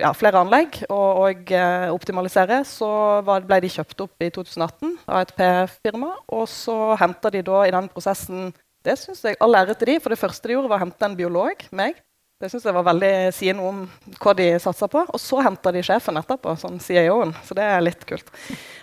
ja, 0.00 0.10
flere 0.16 0.40
anlegg 0.40 0.80
og, 0.88 1.20
og 1.26 1.52
uh, 1.52 1.92
optimalisere, 1.92 2.62
så 2.64 2.88
ble 3.24 3.60
de 3.60 3.72
kjøpt 3.76 4.00
opp 4.06 4.24
i 4.24 4.30
2018 4.32 4.96
av 5.06 5.20
et 5.20 5.34
P-firma. 5.36 6.14
Og 6.32 6.48
så 6.48 6.96
henter 6.96 7.36
de 7.36 7.44
da 7.46 7.66
i 7.66 7.74
den 7.76 7.90
prosessen 7.92 8.48
det 8.86 8.96
synes 9.00 9.24
jeg 9.26 9.38
all 9.42 9.58
ære 9.58 9.74
til 9.74 9.92
de, 9.92 10.00
for 10.02 10.14
det 10.14 10.20
første 10.20 10.48
de 10.48 10.54
gjorde, 10.54 10.70
var 10.70 10.80
å 10.80 10.86
hente 10.86 11.08
en 11.08 11.18
biolog, 11.18 11.66
meg. 11.74 11.98
Det 12.36 12.50
synes 12.52 12.66
jeg 12.68 12.76
var 12.76 12.84
veldig 12.84 13.12
sier 13.32 13.56
noe 13.56 13.68
om 13.72 13.84
hva 14.20 14.34
de 14.36 14.50
satser 14.60 14.90
på. 14.92 15.02
Og 15.08 15.20
så 15.20 15.40
henter 15.44 15.72
de 15.72 15.82
sjefen 15.86 16.20
etterpå, 16.20 16.52
som 16.60 16.76
CIO-en. 16.82 17.32
Så 17.46 17.56
det 17.56 17.64
er 17.64 17.84
litt 17.84 18.02
kult. 18.08 18.28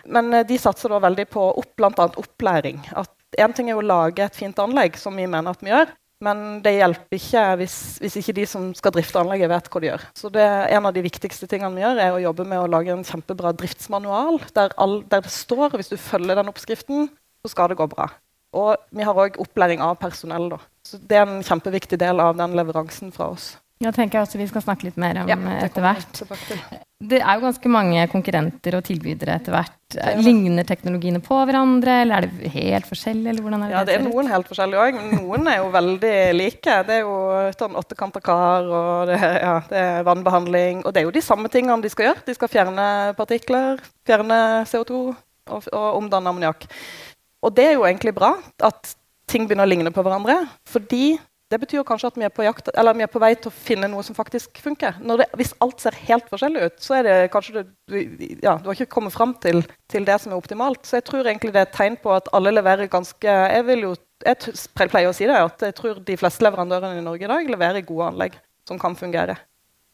Men 0.09 0.31
eh, 0.33 0.45
de 0.50 0.57
satser 0.57 0.89
da 0.89 0.97
veldig 1.03 1.27
på 1.29 1.44
opp, 1.61 1.69
bl.a. 1.77 2.07
opplæring. 2.09 2.81
At 2.97 3.13
Én 3.41 3.53
ting 3.53 3.69
er 3.71 3.79
å 3.79 3.85
lage 3.85 4.21
et 4.25 4.35
fint 4.38 4.57
anlegg, 4.61 4.98
som 5.01 5.15
vi 5.17 5.25
mener 5.25 5.53
at 5.53 5.62
vi 5.63 5.72
gjør. 5.72 5.93
Men 6.24 6.41
det 6.63 6.75
hjelper 6.75 7.17
ikke 7.17 7.45
hvis, 7.60 7.77
hvis, 8.01 8.17
ikke 8.22 8.36
de 8.38 8.45
som 8.48 8.67
skal 8.77 8.93
drifte 8.95 9.19
anlegget, 9.19 9.50
vet 9.51 9.69
hva 9.74 9.81
de 9.81 9.89
gjør. 9.89 10.05
Så 10.17 10.29
det 10.33 10.45
En 10.74 10.88
av 10.88 10.93
de 10.95 11.03
viktigste 11.03 11.50
tingene 11.51 11.75
vi 11.75 11.83
gjør, 11.83 12.01
er 12.01 12.15
å 12.15 12.22
jobbe 12.22 12.45
med 12.48 12.62
å 12.62 12.69
lage 12.69 12.93
en 12.93 13.05
kjempebra 13.07 13.53
driftsmanual 13.57 14.39
der, 14.55 14.75
all, 14.77 15.01
der 15.10 15.25
det 15.25 15.33
står 15.33 15.75
hvis 15.75 15.91
du 15.91 15.98
følger 15.98 16.39
den 16.39 16.51
oppskriften, 16.53 17.10
så 17.43 17.51
skal 17.51 17.74
det 17.74 17.79
gå 17.81 17.89
bra. 17.91 18.07
Og 18.53 18.77
vi 18.93 19.05
har 19.07 19.17
òg 19.17 19.39
opplæring 19.41 19.81
av 19.83 19.98
personell. 20.01 20.51
Da. 20.53 20.62
Så 20.86 21.01
det 21.01 21.19
er 21.19 21.27
en 21.27 21.43
kjempeviktig 21.45 22.00
del 22.01 22.22
av 22.22 22.38
den 22.38 22.55
leveransen 22.57 23.13
fra 23.15 23.31
oss. 23.33 23.53
Ja, 23.83 23.91
tenker 23.91 24.19
jeg 24.19 24.27
også 24.27 24.39
Vi 24.39 24.50
skal 24.51 24.63
snakke 24.63 24.88
litt 24.88 25.00
mer 25.01 25.24
om 25.24 25.29
ja, 25.29 25.38
etter 25.65 25.83
hvert. 25.83 26.22
Det 27.03 27.19
er 27.19 27.36
jo 27.36 27.43
ganske 27.43 27.69
mange 27.72 28.05
konkurrenter 28.07 28.77
og 28.77 28.86
tilbydere 28.88 29.36
etter 29.36 29.51
hvert. 29.51 29.98
Ligner 30.24 30.63
teknologiene 30.67 31.19
på 31.24 31.36
hverandre, 31.43 31.98
eller 32.05 32.24
er 32.24 32.27
det 32.29 32.51
helt 32.53 32.88
forskjellig? 32.88 33.33
eller 33.33 33.57
er 33.57 33.65
Det 33.65 33.74
ja, 33.74 33.81
det 33.89 33.98
er 33.98 34.05
noen 34.05 34.29
helt 34.31 34.48
forskjellige 34.48 34.86
òg, 34.86 35.00
men 35.01 35.25
noen 35.25 35.50
er 35.51 35.60
jo 35.60 35.67
veldig 35.74 36.13
like. 36.38 36.77
Det 36.88 36.95
er 36.95 37.03
jo 37.03 37.17
sånn 37.57 37.75
åttekanta 37.81 38.24
kar, 38.24 38.69
og 38.69 39.12
det, 39.12 39.19
ja, 39.19 39.57
det, 39.67 39.83
er 39.83 40.07
vannbehandling. 40.07 40.86
Og 40.86 40.95
det 40.95 41.03
er 41.03 41.10
jo 41.10 41.15
de 41.17 41.25
samme 41.25 41.51
tingene 41.51 41.83
de 41.83 41.91
skal 41.91 42.12
gjøre. 42.12 42.24
De 42.29 42.38
skal 42.39 42.53
fjerne 42.55 42.88
partikler, 43.19 43.83
fjerne 44.07 44.39
CO2 44.72 45.01
og, 45.03 45.67
og 45.75 45.89
omdanne 46.00 46.31
ammoniakk. 46.31 46.69
Og 47.43 47.53
det 47.55 47.67
er 47.69 47.77
jo 47.77 47.85
egentlig 47.88 48.15
bra 48.15 48.33
at 48.63 48.95
ting 49.29 49.47
begynner 49.47 49.67
å 49.67 49.71
ligne 49.71 49.91
på 49.93 50.03
hverandre. 50.05 50.43
fordi 50.67 51.19
det 51.53 51.59
betyr 51.62 51.83
kanskje 51.85 52.09
at 52.09 52.15
vi 52.17 52.25
er 52.25 52.45
jakt, 52.47 52.69
vi 52.73 53.03
er 53.05 53.09
på 53.12 53.19
vei 53.21 53.35
til 53.38 53.51
å 53.51 53.53
finne 53.53 53.85
noe 53.91 54.01
som 54.01 54.15
faktisk 54.17 54.57
funker. 54.63 54.95
Det, 55.19 55.27
hvis 55.38 55.51
alt 55.62 55.83
ser 55.83 55.97
helt 56.07 56.25
forskjellig 56.31 56.63
ut, 56.65 56.79
så 56.81 56.95
er 56.97 57.03
det 57.05 57.17
kanskje 57.33 57.53
det, 57.59 57.63
du, 57.91 58.23
ja, 58.41 58.55
du 58.57 58.71
har 58.71 58.73
ikke 58.73 58.95
kommet 58.95 59.13
fram 59.13 59.35
til, 59.43 59.62
til, 59.91 60.07
det 60.07 60.15
som 60.23 60.33
er 60.33 60.39
optimalt. 60.39 60.81
Så 60.88 60.97
jeg 60.97 61.05
tror 61.12 61.29
egentlig 61.29 61.53
det 61.53 61.62
er 61.62 61.67
et 61.67 61.75
tegn 61.75 62.00
på 62.01 62.15
at 62.15 62.31
alle 62.33 62.55
leverer 62.55 62.89
ganske 62.89 63.35
Jeg, 63.53 63.77
jo, 63.83 63.93
jeg 64.25 64.89
pleier 64.89 65.12
å 65.12 65.13
si 65.13 65.29
det, 65.29 65.38
at 65.38 65.67
jeg 65.67 65.77
tror 65.77 66.01
de 66.07 66.17
fleste 66.17 66.47
leverandørene 66.47 67.03
i 67.03 67.05
Norge 67.05 67.27
i 67.27 67.33
dag 67.35 67.53
leverer 67.53 67.85
gode 67.85 68.09
anlegg 68.09 68.39
som 68.65 68.81
kan 68.81 68.97
fungere. 68.97 69.38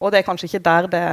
Og 0.00 0.14
det 0.14 0.22
er 0.22 0.28
kanskje 0.30 0.48
ikke 0.48 0.64
der 0.64 0.88
det, 0.94 1.06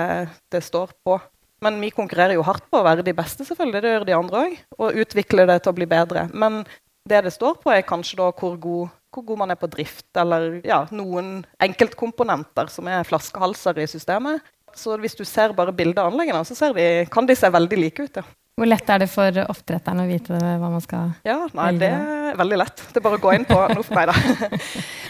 det 0.54 0.64
står 0.64 0.96
på. 1.04 1.20
Men 1.66 1.80
vi 1.82 1.90
konkurrerer 1.94 2.38
jo 2.38 2.46
hardt 2.46 2.68
på 2.70 2.80
å 2.80 2.86
være 2.86 3.06
de 3.06 3.16
beste, 3.18 3.46
selvfølgelig. 3.48 3.82
Det 3.82 3.94
gjør 3.94 4.06
de 4.08 4.18
andre 4.18 4.44
òg. 4.44 4.58
Og 4.78 5.00
utvikle 5.04 5.48
det 5.50 5.62
til 5.64 5.74
å 5.74 5.78
bli 5.78 5.88
bedre. 5.90 6.28
Men 6.34 6.62
det 7.08 7.24
det 7.26 7.34
står 7.34 7.58
på, 7.64 7.72
er 7.74 7.88
kanskje 7.88 8.20
da 8.20 8.30
hvor 8.36 8.58
god, 8.62 8.94
hvor 9.16 9.26
god 9.32 9.42
man 9.42 9.54
er 9.54 9.60
på 9.60 9.70
drift, 9.72 10.10
eller 10.20 10.60
ja, 10.68 10.84
noen 10.94 11.40
enkeltkomponenter 11.64 12.70
som 12.72 12.90
er 12.92 13.08
flaskehalser 13.08 13.80
i 13.82 13.88
systemet. 13.90 14.44
Så 14.78 14.98
hvis 15.02 15.16
du 15.18 15.24
ser 15.26 15.56
bare 15.58 15.74
bildet 15.74 16.04
av 16.04 16.12
anleggene, 16.12 16.44
så 16.46 16.74
de, 16.76 17.08
kan 17.12 17.26
de 17.26 17.38
se 17.38 17.50
veldig 17.50 17.80
like 17.80 18.06
ut. 18.06 18.20
Ja. 18.22 18.26
Hvor 18.58 18.66
lett 18.66 18.88
er 18.90 19.04
det 19.04 19.08
for 19.12 19.36
oppdretteren 19.44 20.00
å 20.02 20.08
vite 20.10 20.34
hva 20.34 20.70
man 20.74 20.82
skal 20.82 21.12
Ja, 21.28 21.44
nei, 21.54 21.68
det, 21.78 21.92
er 21.94 22.38
veldig 22.40 22.58
lett. 22.58 22.82
Det 22.90 22.98
er 22.98 23.04
bare 23.06 23.20
å 23.20 23.22
gå 23.22 23.34
inn 23.38 23.46
på 23.46 23.58
meg, 23.94 24.10
da. 24.10 24.16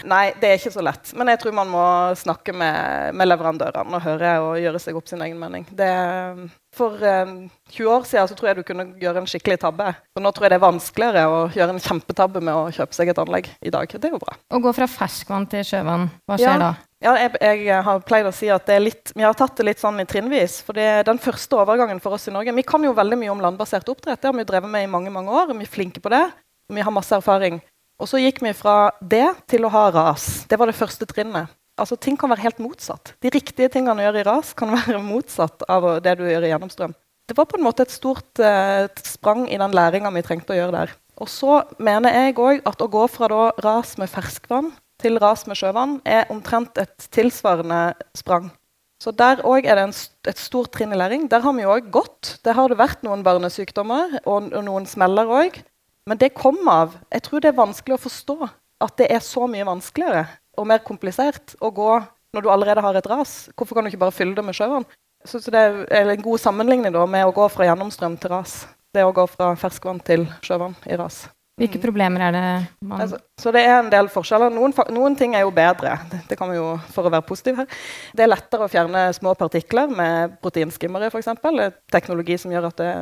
Nei, 0.08 0.24
det 0.36 0.50
er 0.50 0.60
ikke 0.60 0.74
så 0.74 0.84
lett. 0.84 1.14
Men 1.16 1.32
jeg 1.32 1.40
tror 1.40 1.56
man 1.56 1.70
må 1.72 1.84
snakke 2.20 2.52
med, 2.52 3.16
med 3.16 3.30
leverandørene 3.30 3.96
og 3.96 4.04
høre 4.04 4.34
og 4.44 4.60
gjøre 4.60 4.82
seg 4.84 5.00
opp 5.00 5.08
sin 5.08 5.24
egen 5.24 5.40
mening. 5.40 5.64
Det, 5.72 5.88
for 6.76 6.98
eh, 7.04 7.30
20 7.72 7.88
år 7.90 8.04
siden 8.08 8.28
så 8.28 8.36
tror 8.36 8.50
jeg 8.50 8.58
du 8.58 8.66
kunne 8.68 8.84
gjøre 9.00 9.22
en 9.22 9.28
skikkelig 9.30 9.58
tabbe. 9.62 9.86
Og 10.16 10.22
nå 10.24 10.32
tror 10.34 10.46
jeg 10.46 10.52
det 10.54 10.58
er 10.58 10.66
vanskeligere 10.66 11.22
å 11.28 11.38
gjøre 11.54 11.74
en 11.76 11.80
kjempetabbe 11.84 12.42
med 12.44 12.54
å 12.54 12.66
kjøpe 12.74 12.96
seg 12.96 13.12
et 13.12 13.22
anlegg 13.22 13.48
i 13.64 13.72
dag. 13.74 13.88
Det 13.88 14.10
er 14.10 14.14
jo 14.14 14.20
bra. 14.22 14.36
Å 14.36 14.60
gå 14.62 14.72
fra 14.76 14.88
ferskvann 14.90 15.48
til 15.50 15.64
sjøvann, 15.66 16.08
hva 16.28 16.38
skjer 16.38 16.52
Ja. 16.52 16.58
da? 16.66 16.74
Ja, 16.98 17.12
jeg, 17.14 17.36
jeg 17.62 17.82
har 17.86 18.00
pleid 18.02 18.26
å 18.26 18.32
si 18.34 18.48
at 18.50 18.64
det 18.66 18.74
er 18.74 18.80
litt, 18.82 19.12
vi 19.14 19.22
har 19.22 19.36
tatt 19.38 19.54
det 19.56 19.68
litt 19.68 19.78
sånn 19.78 20.00
i 20.02 20.06
trinnvis. 20.08 20.56
For 20.66 20.74
det 20.74 20.82
er 20.82 21.04
den 21.06 21.20
første 21.22 21.54
overgangen 21.54 22.00
for 22.02 22.16
oss 22.16 22.26
i 22.26 22.32
Norge 22.34 22.50
Vi 22.56 22.64
kan 22.66 22.82
jo 22.82 22.90
veldig 22.96 23.18
mye 23.20 23.30
om 23.30 23.42
landbasert 23.44 23.86
oppdrett. 23.88 24.18
Det 24.20 24.26
har 24.26 24.34
vi 24.34 24.44
drevet 24.48 24.70
med 24.72 24.82
i 24.88 24.90
mange 24.90 25.12
mange 25.14 25.30
år. 25.30 25.52
Vi 25.54 25.62
er 25.62 25.70
flinke 25.70 26.02
på 26.02 26.10
det. 26.10 26.24
Vi 26.74 26.82
har 26.82 26.90
masse 26.90 27.14
erfaring. 27.14 27.60
Og 28.02 28.06
så 28.10 28.18
gikk 28.22 28.42
vi 28.42 28.50
fra 28.54 28.90
det 28.98 29.28
til 29.50 29.64
å 29.66 29.70
ha 29.74 29.84
ras. 29.94 30.44
Det 30.50 30.58
var 30.58 30.70
det 30.70 30.76
første 30.78 31.06
trinnet. 31.06 31.54
Altså, 31.78 31.96
Ting 31.96 32.18
kan 32.18 32.30
være 32.32 32.44
helt 32.46 32.62
motsatt. 32.62 33.14
De 33.22 33.32
riktige 33.32 33.70
tingene 33.72 33.96
du 33.98 34.04
gjør 34.06 34.20
i 34.20 34.26
ras, 34.28 34.54
kan 34.58 34.72
være 34.76 35.02
motsatt 35.02 35.64
av 35.70 35.90
det 36.04 36.18
du 36.18 36.26
gjør 36.28 36.46
i 36.46 36.52
gjennomstrøm. 36.52 36.96
Det 37.28 37.36
var 37.36 37.48
på 37.50 37.58
en 37.58 37.66
måte 37.66 37.84
et 37.84 37.92
stort 37.92 38.40
eh, 38.40 38.88
sprang 39.04 39.44
i 39.52 39.58
den 39.60 39.74
læringa 39.76 40.10
vi 40.14 40.24
trengte 40.24 40.54
å 40.54 40.58
gjøre 40.58 40.76
der. 40.78 40.94
Og 41.20 41.28
så 41.28 41.62
mener 41.82 42.14
jeg 42.14 42.38
òg 42.40 42.62
at 42.68 42.80
å 42.80 42.88
gå 42.88 43.02
fra 43.10 43.28
da, 43.28 43.42
ras 43.64 43.96
med 44.00 44.08
ferskvann 44.08 44.70
til 45.02 45.18
ras 45.22 45.44
med 45.46 45.58
sjøvann 45.58 45.98
er 46.08 46.30
omtrent 46.32 46.78
et 46.80 47.08
tilsvarende 47.14 47.92
sprang. 48.16 48.48
Så 48.98 49.12
der 49.14 49.44
òg 49.46 49.66
er 49.68 49.78
det 49.78 49.84
en, 49.86 49.94
et 50.26 50.40
stort 50.40 50.72
trinn 50.74 50.94
i 50.94 50.98
læring. 50.98 51.28
Der 51.30 51.44
har 51.44 51.54
vi 51.54 51.66
òg 51.68 51.90
gått. 51.94 52.38
Der 52.46 52.56
har 52.58 52.70
det 52.70 52.80
vært 52.80 53.04
noen 53.06 53.22
barnesykdommer 53.26 54.18
og, 54.24 54.48
og 54.50 54.64
noen 54.66 54.88
smeller 54.90 55.30
òg. 55.30 55.60
Men 56.08 56.18
det 56.18 56.32
kom 56.34 56.58
av 56.70 56.96
Jeg 57.12 57.26
tror 57.26 57.44
det 57.44 57.52
er 57.52 57.60
vanskelig 57.60 57.98
å 57.98 58.02
forstå 58.08 58.38
at 58.86 58.98
det 58.98 59.10
er 59.12 59.22
så 59.22 59.46
mye 59.50 59.66
vanskeligere 59.68 60.24
og 60.58 60.68
mer 60.68 60.82
komplisert 60.84 61.54
å 61.62 61.70
gå 61.74 61.92
når 62.34 62.44
du 62.44 62.50
allerede 62.52 62.84
har 62.84 62.98
et 62.98 63.08
ras. 63.08 63.48
Hvorfor 63.56 63.78
kan 63.78 63.86
du 63.86 63.92
ikke 63.92 64.02
bare 64.02 64.14
fylle 64.14 64.36
det 64.36 64.44
med 64.44 64.56
sjøvann? 64.56 64.86
Så, 65.24 65.40
så 65.42 65.54
det 65.54 65.62
er 65.90 66.12
en 66.12 66.22
god 66.22 66.42
sammenligning 66.42 66.94
da, 66.94 67.06
med 67.10 67.26
å 67.26 67.34
gå 67.34 67.48
fra 67.52 67.66
gjennomstrøm 67.66 68.18
til 68.20 68.34
ras. 68.34 68.60
Det 68.94 69.04
å 69.04 69.14
gå 69.14 69.24
fra 69.30 69.52
ferskvann 69.58 70.00
til 70.04 70.28
sjøvann 70.44 70.76
i 70.88 70.98
ras. 70.98 71.26
Hvilke 71.58 71.80
problemer 71.82 72.22
er 72.28 72.34
det 72.36 72.42
man 72.86 73.00
Altså, 73.02 73.18
så 73.40 73.50
det 73.54 73.64
er 73.66 73.80
en 73.80 73.90
del 73.90 74.06
forskjeller. 74.12 74.52
Noen, 74.54 74.72
noen 74.94 75.16
ting 75.18 75.34
er 75.34 75.42
jo 75.42 75.50
bedre. 75.54 75.96
Det, 76.10 76.20
det 76.30 76.38
kan 76.38 76.50
vi 76.52 76.58
jo, 76.58 76.68
for 76.94 77.08
å 77.08 77.10
være 77.10 77.26
positiv 77.26 77.58
her. 77.58 77.80
Det 78.14 78.22
er 78.24 78.30
lettere 78.30 78.68
å 78.68 78.70
fjerne 78.70 79.08
små 79.16 79.32
partikler 79.38 79.90
med 79.90 80.36
proteinskimmere 80.44 81.10
f.eks. 81.10 81.32
Teknologi 81.90 82.38
som 82.38 82.54
gjør 82.54 82.68
at 82.70 82.78
det, 82.78 82.92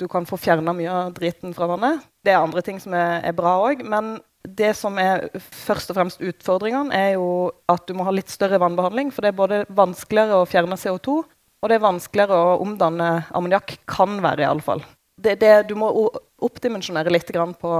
du 0.00 0.06
kan 0.08 0.24
få 0.28 0.40
fjerna 0.40 0.72
mye 0.76 0.94
av 0.94 1.12
driten 1.16 1.52
fra 1.56 1.68
vannet. 1.74 2.08
Det 2.24 2.32
er 2.32 2.40
andre 2.40 2.64
ting 2.64 2.80
som 2.80 2.96
er, 2.96 3.20
er 3.20 3.36
bra 3.36 3.58
òg. 3.66 3.84
Men 3.84 4.16
det 4.46 4.72
som 4.78 4.98
er 5.02 5.26
først 5.36 5.90
og 5.90 5.98
fremst 5.98 6.22
utfordringene, 6.22 6.94
er 6.94 7.16
jo 7.16 7.52
at 7.72 7.86
du 7.88 7.94
må 7.96 8.06
ha 8.06 8.14
litt 8.14 8.32
større 8.32 8.60
vannbehandling. 8.62 9.12
For 9.14 9.24
det 9.24 9.32
er 9.32 9.40
både 9.40 9.62
vanskeligere 9.74 10.42
å 10.42 10.48
fjerne 10.48 10.78
CO2, 10.80 11.18
og 11.62 11.70
det 11.70 11.78
er 11.78 11.84
vanskeligere 11.86 12.38
å 12.38 12.56
omdanne 12.64 13.10
ammoniakk. 13.34 13.78
Kan 13.90 14.20
være, 14.24 14.46
iallfall. 14.46 14.84
Det, 15.16 15.38
det, 15.40 15.52
du 15.70 15.74
må 15.78 15.90
oppdimensjonere 16.44 17.12
litt 17.12 17.32
på 17.32 17.72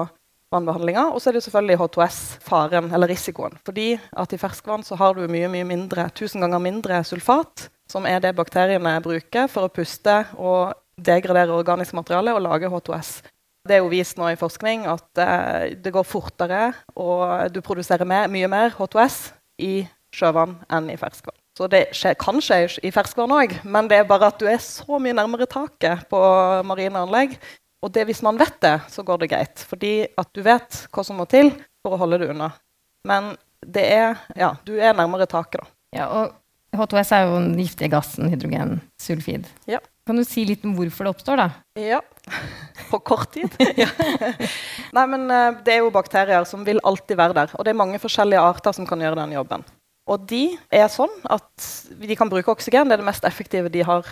vannbehandlinga. 0.54 1.10
Og 1.12 1.20
så 1.20 1.30
er 1.30 1.38
det 1.38 1.44
selvfølgelig 1.46 1.78
H2S, 1.82 2.18
faren 2.44 2.90
eller 2.94 3.10
risikoen. 3.12 3.56
Fordi 3.66 3.92
at 3.96 4.32
i 4.32 4.40
ferskvann 4.40 4.86
så 4.86 4.98
har 5.00 5.16
du 5.16 5.26
mye 5.30 5.50
mye 5.52 5.68
mindre, 5.68 6.08
tusen 6.16 6.44
ganger 6.44 6.62
mindre 6.62 7.02
sulfat, 7.06 7.68
som 7.90 8.06
er 8.08 8.22
det 8.22 8.34
bakteriene 8.38 8.96
bruker 9.04 9.50
for 9.52 9.66
å 9.66 9.72
puste 9.72 10.22
og 10.40 10.74
degradere 10.96 11.54
organisk 11.54 11.94
materiale 11.96 12.34
og 12.34 12.44
lage 12.46 12.70
H2S. 12.72 13.18
Det 13.66 13.76
er 13.76 13.82
jo 13.82 13.90
vist 13.92 14.18
nå 14.18 14.28
i 14.30 14.38
forskning 14.38 14.86
at 14.90 15.22
eh, 15.22 15.74
det 15.82 15.92
går 15.94 16.06
fortere, 16.06 16.70
og 16.94 17.50
du 17.52 17.60
produserer 17.64 18.08
mer, 18.08 18.30
mye 18.32 18.48
mer 18.50 18.74
H2S 18.76 19.18
i 19.62 19.74
sjøvann 20.14 20.56
enn 20.72 20.90
i 20.92 20.98
ferskvann. 21.00 21.36
Så 21.56 21.68
det 21.72 21.86
skje, 21.96 22.12
kan 22.20 22.40
skje 22.44 22.58
i 22.84 22.92
ferskvann 22.92 23.32
òg, 23.32 23.54
men 23.64 23.88
det 23.88 24.02
er 24.02 24.08
bare 24.08 24.28
at 24.28 24.40
du 24.40 24.48
er 24.50 24.60
så 24.60 24.98
mye 25.00 25.16
nærmere 25.16 25.48
taket 25.48 26.04
på 26.10 26.20
marine 26.68 27.00
anlegg. 27.06 27.38
Og 27.84 27.92
det, 27.94 28.04
hvis 28.08 28.22
man 28.24 28.38
vet 28.40 28.56
det, 28.64 28.74
så 28.92 29.04
går 29.06 29.22
det 29.22 29.30
greit. 29.32 29.62
Fordi 29.68 29.92
at 30.18 30.30
du 30.36 30.42
vet 30.44 30.82
hva 30.92 31.04
som 31.06 31.20
må 31.20 31.26
til 31.30 31.52
for 31.84 31.96
å 31.96 32.00
holde 32.00 32.20
det 32.20 32.30
unna. 32.32 32.50
Men 33.08 33.34
det 33.64 33.84
er, 33.94 34.20
ja, 34.36 34.52
du 34.66 34.74
er 34.76 34.96
nærmere 34.96 35.28
taket, 35.30 35.62
da. 35.62 35.72
Ja, 35.96 36.08
og 36.12 36.34
H2S 36.76 37.12
er 37.14 37.24
jo 37.24 37.36
den 37.38 37.54
giftige 37.60 37.92
gassen 37.94 38.28
hydrogensulfid. 38.32 39.46
Ja. 39.70 39.80
Kan 40.06 40.20
du 40.20 40.22
si 40.22 40.44
litt 40.46 40.62
om 40.62 40.76
hvorfor 40.76 41.08
det 41.08 41.12
oppstår, 41.16 41.40
da? 41.40 41.46
Ja. 41.82 41.98
På 42.92 43.00
kort 43.02 43.32
tid. 43.34 43.50
ja. 43.82 43.88
Nei, 44.94 45.06
men 45.10 45.26
eh, 45.34 45.56
det 45.66 45.74
er 45.74 45.82
jo 45.82 45.90
bakterier 45.94 46.46
som 46.46 46.62
vil 46.66 46.78
alltid 46.86 47.18
være 47.18 47.34
der. 47.40 47.56
Og 47.58 47.66
det 47.66 47.72
er 47.72 47.80
mange 47.80 47.98
forskjellige 47.98 48.44
arter 48.52 48.76
som 48.76 48.86
kan 48.86 49.02
gjøre 49.02 49.18
den 49.18 49.34
jobben. 49.34 49.66
Og 50.06 50.22
de 50.30 50.52
er 50.70 50.86
sånn 50.92 51.10
at 51.34 51.66
de 51.98 52.14
kan 52.18 52.30
bruke 52.30 52.52
oksygen. 52.52 52.86
Det 52.86 52.94
er 52.94 53.02
det 53.02 53.08
mest 53.08 53.26
effektive 53.26 53.72
de 53.74 53.82
har 53.82 54.06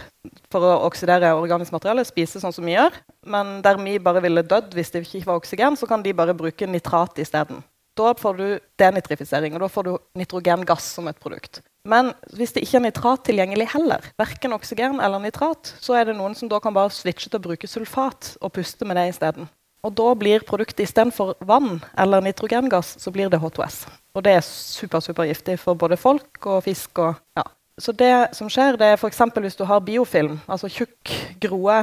for 0.50 0.66
å 0.66 0.72
oksidere 0.88 1.30
organisk 1.38 1.76
materiale. 1.76 2.02
Spise 2.08 2.42
sånn 2.42 2.54
som 2.56 2.66
vi 2.66 2.74
gjør. 2.74 2.98
Men 3.30 3.60
der 3.62 3.78
vi 3.78 4.00
bare 4.02 4.22
ville 4.24 4.42
dødd 4.42 4.74
hvis 4.74 4.90
det 4.90 5.04
ikke 5.04 5.28
var 5.28 5.38
oksygen, 5.38 5.78
så 5.78 5.86
kan 5.86 6.02
de 6.02 6.16
bare 6.16 6.34
bruke 6.34 6.66
nitrat 6.66 7.22
isteden. 7.22 7.62
Da 7.94 8.10
får 8.18 8.40
du 8.40 8.46
denitrifisering, 8.82 9.54
og 9.54 9.62
da 9.62 9.70
får 9.70 9.86
du 9.86 9.92
nitrogengass 10.18 10.90
som 10.96 11.06
et 11.06 11.20
produkt. 11.22 11.62
Men 11.88 12.14
hvis 12.32 12.54
det 12.56 12.62
ikke 12.64 12.78
er 12.78 12.84
nitrat 12.86 13.24
tilgjengelig 13.26 13.66
heller, 13.74 14.06
verken 14.16 14.56
oksygen 14.56 15.02
eller 15.04 15.20
nitrat, 15.20 15.74
så 15.84 15.98
er 15.98 16.08
det 16.08 16.16
noen 16.16 16.36
som 16.38 16.48
da 16.48 16.60
kan 16.64 16.72
bare 16.72 16.92
switche 16.94 17.28
til 17.28 17.36
å 17.36 17.44
bruke 17.44 17.68
sulfat 17.68 18.34
og 18.40 18.54
puste 18.56 18.88
med 18.88 18.96
det 18.96 19.10
isteden. 19.12 19.50
Og 19.84 19.92
da 19.92 20.06
blir 20.16 20.46
produktet 20.48 20.86
istedenfor 20.86 21.34
vann 21.44 21.82
eller 22.00 22.24
nitrogengass, 22.24 22.94
så 23.02 23.12
blir 23.12 23.28
det 23.28 23.42
H2S. 23.42 23.82
Og 24.16 24.24
det 24.24 24.38
er 24.38 24.46
super, 24.46 25.04
super 25.04 25.28
giftig 25.28 25.58
for 25.60 25.76
både 25.76 25.98
folk 26.00 26.48
og 26.48 26.64
fisk 26.64 27.04
og 27.04 27.20
ja. 27.36 27.44
Så 27.76 27.90
det 27.90 28.36
som 28.38 28.46
skjer, 28.46 28.78
det 28.78 28.86
er 28.86 29.00
f.eks. 29.00 29.20
hvis 29.42 29.58
du 29.58 29.64
har 29.66 29.82
biofilm, 29.82 30.38
altså 30.46 30.70
tjukk 30.70 31.10
groe 31.42 31.80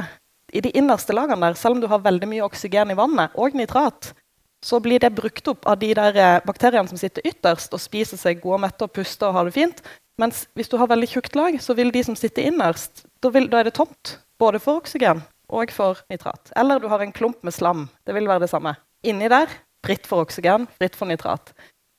i 0.52 0.62
de 0.64 0.72
innerste 0.72 1.12
lagene 1.12 1.44
der, 1.44 1.56
selv 1.60 1.76
om 1.76 1.82
du 1.82 1.88
har 1.92 2.00
veldig 2.00 2.28
mye 2.30 2.46
oksygen 2.46 2.90
i 2.90 2.96
vannet 2.96 3.36
og 3.36 3.54
nitrat, 3.56 4.14
så 4.62 4.78
blir 4.82 5.02
det 5.02 5.10
brukt 5.16 5.48
opp 5.50 5.66
av 5.66 5.80
de 5.80 5.90
der 5.98 6.16
eh, 6.16 6.38
bakteriene 6.46 6.88
som 6.88 7.00
sitter 7.00 7.26
ytterst 7.26 7.74
og 7.74 7.82
spiser 7.82 8.20
seg 8.20 8.42
gode 8.42 8.60
mette 8.62 8.86
og 8.86 8.94
puster 8.94 9.30
og 9.30 9.38
har 9.38 9.48
det 9.48 9.56
fint. 9.56 9.82
Mens 10.20 10.44
hvis 10.54 10.70
du 10.70 10.76
har 10.78 10.90
veldig 10.90 11.08
tjukt 11.10 11.36
lag, 11.38 11.56
så 11.60 11.74
vil 11.74 11.90
de 11.94 12.04
som 12.06 12.16
sitter 12.18 12.46
innerst, 12.50 13.04
da, 13.24 13.32
vil, 13.34 13.48
da 13.50 13.60
er 13.60 13.70
det 13.70 13.76
tomt. 13.78 14.18
Både 14.38 14.60
for 14.62 14.82
oksygen 14.82 15.24
og 15.52 15.74
for 15.74 16.00
nitrat. 16.12 16.52
Eller 16.58 16.80
du 16.80 16.88
har 16.92 17.02
en 17.02 17.14
klump 17.14 17.42
med 17.42 17.54
slam. 17.54 17.86
Det 18.06 18.14
vil 18.16 18.28
være 18.30 18.46
det 18.46 18.52
samme. 18.52 18.76
Inni 19.02 19.30
der 19.32 19.50
fritt 19.82 20.06
for 20.06 20.22
oksygen, 20.22 20.68
fritt 20.78 20.96
for 20.98 21.10
nitrat. 21.10 21.52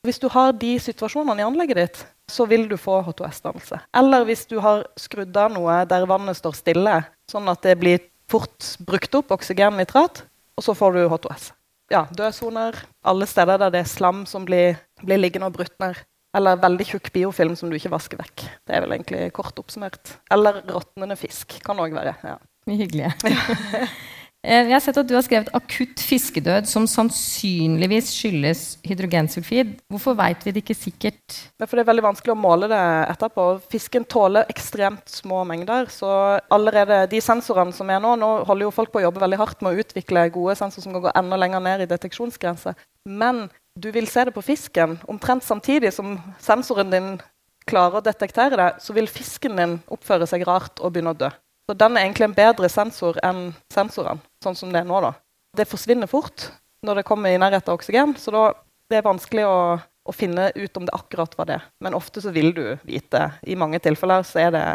Hvis 0.07 0.19
du 0.19 0.29
har 0.31 0.51
de 0.59 0.73
situasjonene 0.83 1.43
i 1.43 1.45
anlegget 1.45 1.79
ditt, 1.79 2.01
så 2.31 2.47
vil 2.47 2.65
du 2.67 2.75
få 2.79 3.01
H2S-dannelse. 3.05 3.79
Eller 3.95 4.25
hvis 4.27 4.45
du 4.47 4.57
har 4.63 4.85
skrudd 4.99 5.35
av 5.39 5.51
noe 5.53 5.81
der 5.87 6.07
vannet 6.07 6.39
står 6.39 6.57
stille, 6.59 6.95
sånn 7.31 7.47
at 7.51 7.63
det 7.63 7.77
blir 7.79 8.03
fort 8.31 8.73
brukt 8.83 9.15
opp 9.19 9.31
oksygen, 9.35 9.77
nitrat, 9.79 10.23
og 10.57 10.65
så 10.65 10.75
får 10.77 10.95
du 10.95 11.03
H2S. 11.11 11.51
Ja, 11.91 12.05
dødsoner, 12.15 12.77
alle 13.05 13.27
steder 13.27 13.59
der 13.59 13.73
det 13.73 13.83
er 13.83 13.89
slam 13.91 14.23
som 14.29 14.45
blir, 14.47 14.79
blir 15.03 15.19
liggende 15.19 15.49
og 15.49 15.57
brutt 15.57 15.75
ned. 15.83 15.99
Eller 16.33 16.57
veldig 16.57 16.85
tjukk 16.89 17.11
biofilm 17.13 17.53
som 17.59 17.69
du 17.69 17.75
ikke 17.77 17.91
vasker 17.93 18.17
vekk. 18.17 18.45
Det 18.65 18.73
er 18.73 18.81
vel 18.81 18.95
egentlig 18.95 19.27
kort 19.35 19.59
oppsummert. 19.61 20.15
Eller 20.33 20.63
råtnende 20.65 21.17
fisk. 21.19 21.59
Kan 21.65 21.81
òg 21.83 21.93
være. 21.93 22.15
ja. 22.25 22.39
Mye 22.65 22.79
hyggelige. 22.79 23.11
Eh, 24.43 24.67
Jeg 24.67 24.73
har 24.75 24.81
sett 24.83 24.97
at 24.99 25.07
du 25.07 25.13
har 25.15 25.23
skrevet 25.23 25.47
'akutt 25.55 26.01
fiskedød 26.03 26.67
som 26.67 26.83
sannsynligvis 26.83 28.11
skyldes 28.11 28.77
hydrogensulfid'. 28.83 29.79
Hvorfor 29.87 30.17
vet 30.19 30.43
vi 30.43 30.51
det 30.51 30.63
ikke 30.63 30.75
sikkert? 30.75 31.47
For 31.59 31.77
det 31.77 31.87
er 31.87 31.91
veldig 31.93 32.03
vanskelig 32.03 32.33
å 32.35 32.43
måle 32.43 32.67
det 32.67 33.07
etterpå. 33.15 33.61
Fisken 33.71 34.03
tåler 34.03 34.43
ekstremt 34.49 35.07
små 35.07 35.45
mengder. 35.47 35.87
Så 35.87 36.41
allerede 36.51 37.09
de 37.09 37.21
sensorene 37.21 37.73
som 37.73 37.89
er 37.89 37.99
nå 37.99 38.17
Nå 38.17 38.43
holder 38.45 38.65
jo 38.65 38.71
folk 38.71 38.91
på 38.91 38.99
å 38.99 39.07
jobbe 39.07 39.21
veldig 39.21 39.37
hardt 39.37 39.61
med 39.61 39.73
å 39.73 39.79
utvikle 39.79 40.29
gode 40.29 40.55
sensorer 40.55 40.83
som 40.83 40.93
kan 40.93 41.01
gå 41.01 41.11
enda 41.15 41.37
lenger 41.37 41.59
ned 41.61 41.81
i 41.81 41.85
deteksjonsgrense. 41.95 42.75
Men 43.07 43.49
du 43.79 43.91
vil 43.91 44.07
se 44.07 44.25
det 44.25 44.33
på 44.33 44.43
fisken. 44.43 44.99
Omtrent 45.07 45.43
samtidig 45.43 45.93
som 45.93 46.19
sensoren 46.39 46.91
din 46.91 47.21
klarer 47.65 48.01
å 48.01 48.03
detektere 48.03 48.57
det, 48.57 48.81
så 48.81 48.93
vil 48.93 49.07
fisken 49.07 49.55
din 49.55 49.81
oppføre 49.87 50.27
seg 50.27 50.45
rart 50.45 50.79
og 50.79 50.93
begynne 50.93 51.15
å 51.15 51.17
dø. 51.17 51.29
Så 51.69 51.75
den 51.79 51.95
er 51.95 52.05
egentlig 52.05 52.27
en 52.27 52.35
bedre 52.35 52.69
sensor 52.71 53.17
enn 53.23 53.53
sensorene, 53.71 54.23
sånn 54.43 54.57
som 54.59 54.73
det 54.73 54.81
er 54.83 54.89
nå. 54.89 54.99
da. 55.03 55.13
Det 55.55 55.69
forsvinner 55.69 56.09
fort 56.11 56.49
når 56.83 56.99
det 56.99 57.07
kommer 57.07 57.31
i 57.31 57.39
nærheten 57.39 57.71
av 57.71 57.79
oksygen, 57.79 58.15
så 58.19 58.33
da 58.35 58.43
det 58.91 58.99
er 58.99 59.05
vanskelig 59.05 59.45
å, 59.47 59.59
å 59.79 60.15
finne 60.15 60.49
ut 60.57 60.77
om 60.77 60.87
det 60.87 60.95
akkurat 60.95 61.37
var 61.39 61.47
det. 61.49 61.59
Men 61.79 61.95
ofte 61.95 62.21
så 62.21 62.33
vil 62.35 62.51
du 62.55 62.65
vite. 62.83 63.29
I 63.47 63.55
mange 63.59 63.79
tilfeller 63.83 64.25
så 64.27 64.43
er 64.43 64.51
det 64.53 64.65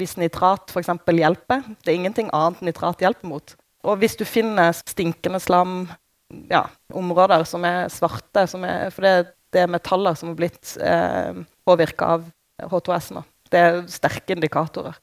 hvis 0.00 0.16
nitrat 0.16 0.72
f.eks. 0.72 0.88
hjelper. 1.12 1.66
Det 1.84 1.92
er 1.92 1.98
ingenting 1.98 2.30
annet 2.32 2.62
nitrat 2.64 3.02
hjelper 3.04 3.28
mot. 3.28 3.54
Og 3.84 4.00
hvis 4.00 4.16
du 4.16 4.24
finner 4.28 4.72
stinkende 4.76 5.40
slam, 5.40 5.84
ja, 6.48 6.64
områder 6.96 7.44
som 7.48 7.64
er 7.68 7.90
svarte, 7.92 8.46
som 8.48 8.64
er, 8.64 8.88
for 8.94 9.04
det, 9.04 9.34
det 9.52 9.64
er 9.64 9.72
metaller 9.72 10.16
som 10.16 10.32
har 10.32 10.40
blitt 10.40 10.74
eh, 10.80 11.44
påvirka 11.68 12.14
av 12.16 12.26
H2S 12.70 13.12
nå. 13.16 13.24
Det 13.50 13.60
er 13.60 13.80
sterke 13.90 14.36
indikatorer. 14.36 14.96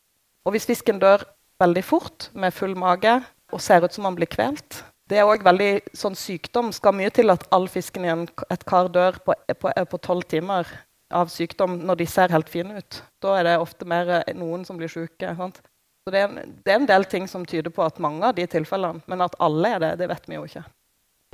Og 0.47 0.55
hvis 0.55 0.67
fisken 0.69 1.01
dør 1.03 1.25
veldig 1.59 1.83
fort 1.83 2.29
med 2.31 2.55
full 2.55 2.77
mage 2.79 3.17
og 3.51 3.61
ser 3.63 3.83
ut 3.83 3.93
som 3.93 4.07
han 4.07 4.15
blir 4.15 4.31
kvelt, 4.31 4.83
Det 5.07 5.21
er 5.21 5.23
òg 5.23 5.39
veldig 5.39 5.95
sånn 5.95 6.17
sykdom. 6.19 6.73
Skal 6.75 6.91
mye 6.91 7.07
til 7.15 7.31
at 7.31 7.45
all 7.55 7.69
fisken 7.71 8.03
i 8.03 8.09
en, 8.11 8.25
et 8.51 8.65
kar 8.67 8.89
dør 8.91 9.15
på 9.23 9.99
tolv 10.03 10.25
timer 10.27 10.67
av 11.15 11.29
sykdom 11.31 11.77
når 11.87 12.01
de 12.01 12.07
ser 12.11 12.33
helt 12.35 12.49
fine 12.51 12.75
ut. 12.75 12.97
Da 13.23 13.37
er 13.39 13.47
det 13.47 13.53
ofte 13.55 13.87
mer 13.87 14.25
noen 14.35 14.65
som 14.67 14.75
blir 14.75 14.91
syke. 14.91 15.31
Så 15.31 16.11
det 16.11 16.25
er, 16.25 16.35
det 16.35 16.73
er, 16.73 16.81
en 16.81 16.89
del 16.91 17.07
ting 17.07 17.27
som 17.27 17.45
tyder 17.47 17.71
på 17.71 17.85
at 17.85 18.03
mange 18.03 18.27
av 18.27 18.35
de 18.35 18.43
tilfellene, 18.51 18.99
men 19.07 19.23
at 19.23 19.39
alle 19.39 19.77
er 19.77 19.79
det, 19.79 19.93
det 20.03 20.09
vet 20.11 20.27
vi 20.27 20.35
jo 20.35 20.43
ikke. 20.43 20.65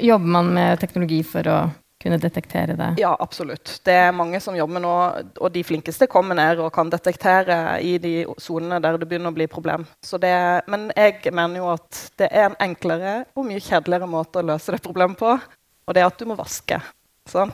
Jobber 0.01 0.31
man 0.37 0.53
med 0.53 0.79
teknologi 0.81 1.23
for 1.25 1.49
å 1.49 1.57
kunne 2.03 2.19
detektere 2.19 2.75
det? 2.77 2.89
Ja, 2.99 3.13
absolutt. 3.23 3.77
Det 3.87 3.95
er 3.95 4.15
mange 4.15 4.41
som 4.43 4.57
jobber 4.57 4.83
nå, 4.83 4.93
og 5.39 5.51
de 5.55 5.63
flinkeste 5.63 6.09
kommer 6.11 6.37
ned 6.37 6.59
og 6.59 6.73
kan 6.75 6.91
detektere 6.91 7.79
i 7.81 7.95
de 8.03 8.13
sonene 8.43 8.81
der 8.83 8.99
det 8.99 9.07
begynner 9.09 9.31
å 9.31 9.37
bli 9.37 9.47
problem. 9.51 9.87
Det, 10.03 10.35
men 10.71 10.89
jeg 10.91 11.33
mener 11.33 11.63
jo 11.63 11.69
at 11.73 12.01
det 12.19 12.29
er 12.29 12.49
en 12.49 12.59
enklere 12.67 13.21
og 13.33 13.47
mye 13.47 13.63
kjedeligere 13.63 14.09
måte 14.11 14.41
å 14.41 14.47
løse 14.51 14.75
det 14.75 14.83
problemet 14.83 15.19
på, 15.19 15.31
og 15.33 15.95
det 15.95 16.03
er 16.03 16.11
at 16.11 16.19
du 16.19 16.27
må 16.27 16.37
vaske. 16.39 16.81
Sånn. 17.29 17.53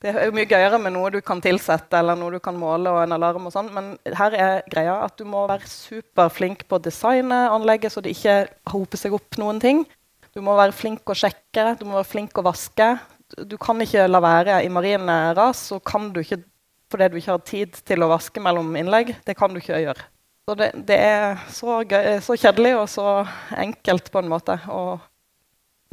Det 0.00 0.14
er 0.14 0.30
jo 0.30 0.32
mye 0.32 0.48
gøyere 0.48 0.78
med 0.80 0.94
noe 0.94 1.10
du 1.12 1.18
kan 1.20 1.42
tilsette 1.44 1.98
eller 1.98 2.16
noe 2.16 2.32
du 2.32 2.40
kan 2.40 2.56
måle, 2.56 2.88
og 2.88 3.02
en 3.02 3.12
alarm 3.18 3.50
og 3.50 3.52
sånn, 3.52 3.68
men 3.76 3.92
her 4.16 4.32
er 4.32 4.62
greia 4.72 4.96
at 5.04 5.18
du 5.20 5.26
må 5.28 5.44
være 5.50 5.68
superflink 5.68 6.64
på 6.64 6.78
å 6.78 6.84
designe 6.86 7.42
anlegget 7.52 7.92
så 7.92 8.00
det 8.00 8.14
ikke 8.16 8.38
hoper 8.72 9.00
seg 9.02 9.16
opp 9.18 9.36
noen 9.42 9.60
ting. 9.60 9.84
Du 10.32 10.40
må 10.46 10.54
være 10.56 10.72
flink 10.72 11.10
å 11.10 11.18
sjekke, 11.18 11.74
du 11.76 11.84
må 11.84 11.98
være 11.98 12.08
flink 12.08 12.40
å 12.40 12.46
vaske 12.46 12.94
du 13.36 13.56
kan 13.60 13.80
ikke 13.82 14.08
la 14.08 14.20
være 14.22 14.62
i 14.64 14.70
marine 14.72 15.18
ras, 15.38 15.68
så 15.70 15.78
kan 15.78 16.10
du 16.14 16.22
ikke 16.22 16.42
fordi 16.90 17.06
du 17.08 17.20
ikke 17.20 17.34
har 17.36 17.44
tid 17.46 17.76
til 17.86 18.02
å 18.02 18.10
vaske 18.10 18.42
mellom 18.42 18.74
innlegg. 18.78 19.14
Det 19.26 19.36
kan 19.38 19.52
du 19.52 19.60
ikke 19.60 19.78
gjøre. 19.78 20.08
Så 20.48 20.56
det, 20.58 20.72
det 20.88 20.96
er 20.98 21.36
så, 21.54 21.76
gøy, 21.86 22.16
så, 22.24 22.34
kjedelig 22.34 22.72
og 22.80 22.88
så 22.90 23.06
enkelt 23.54 24.10
på 24.10 24.18
en 24.18 24.30
måte. 24.32 24.56
Og, 24.74 24.98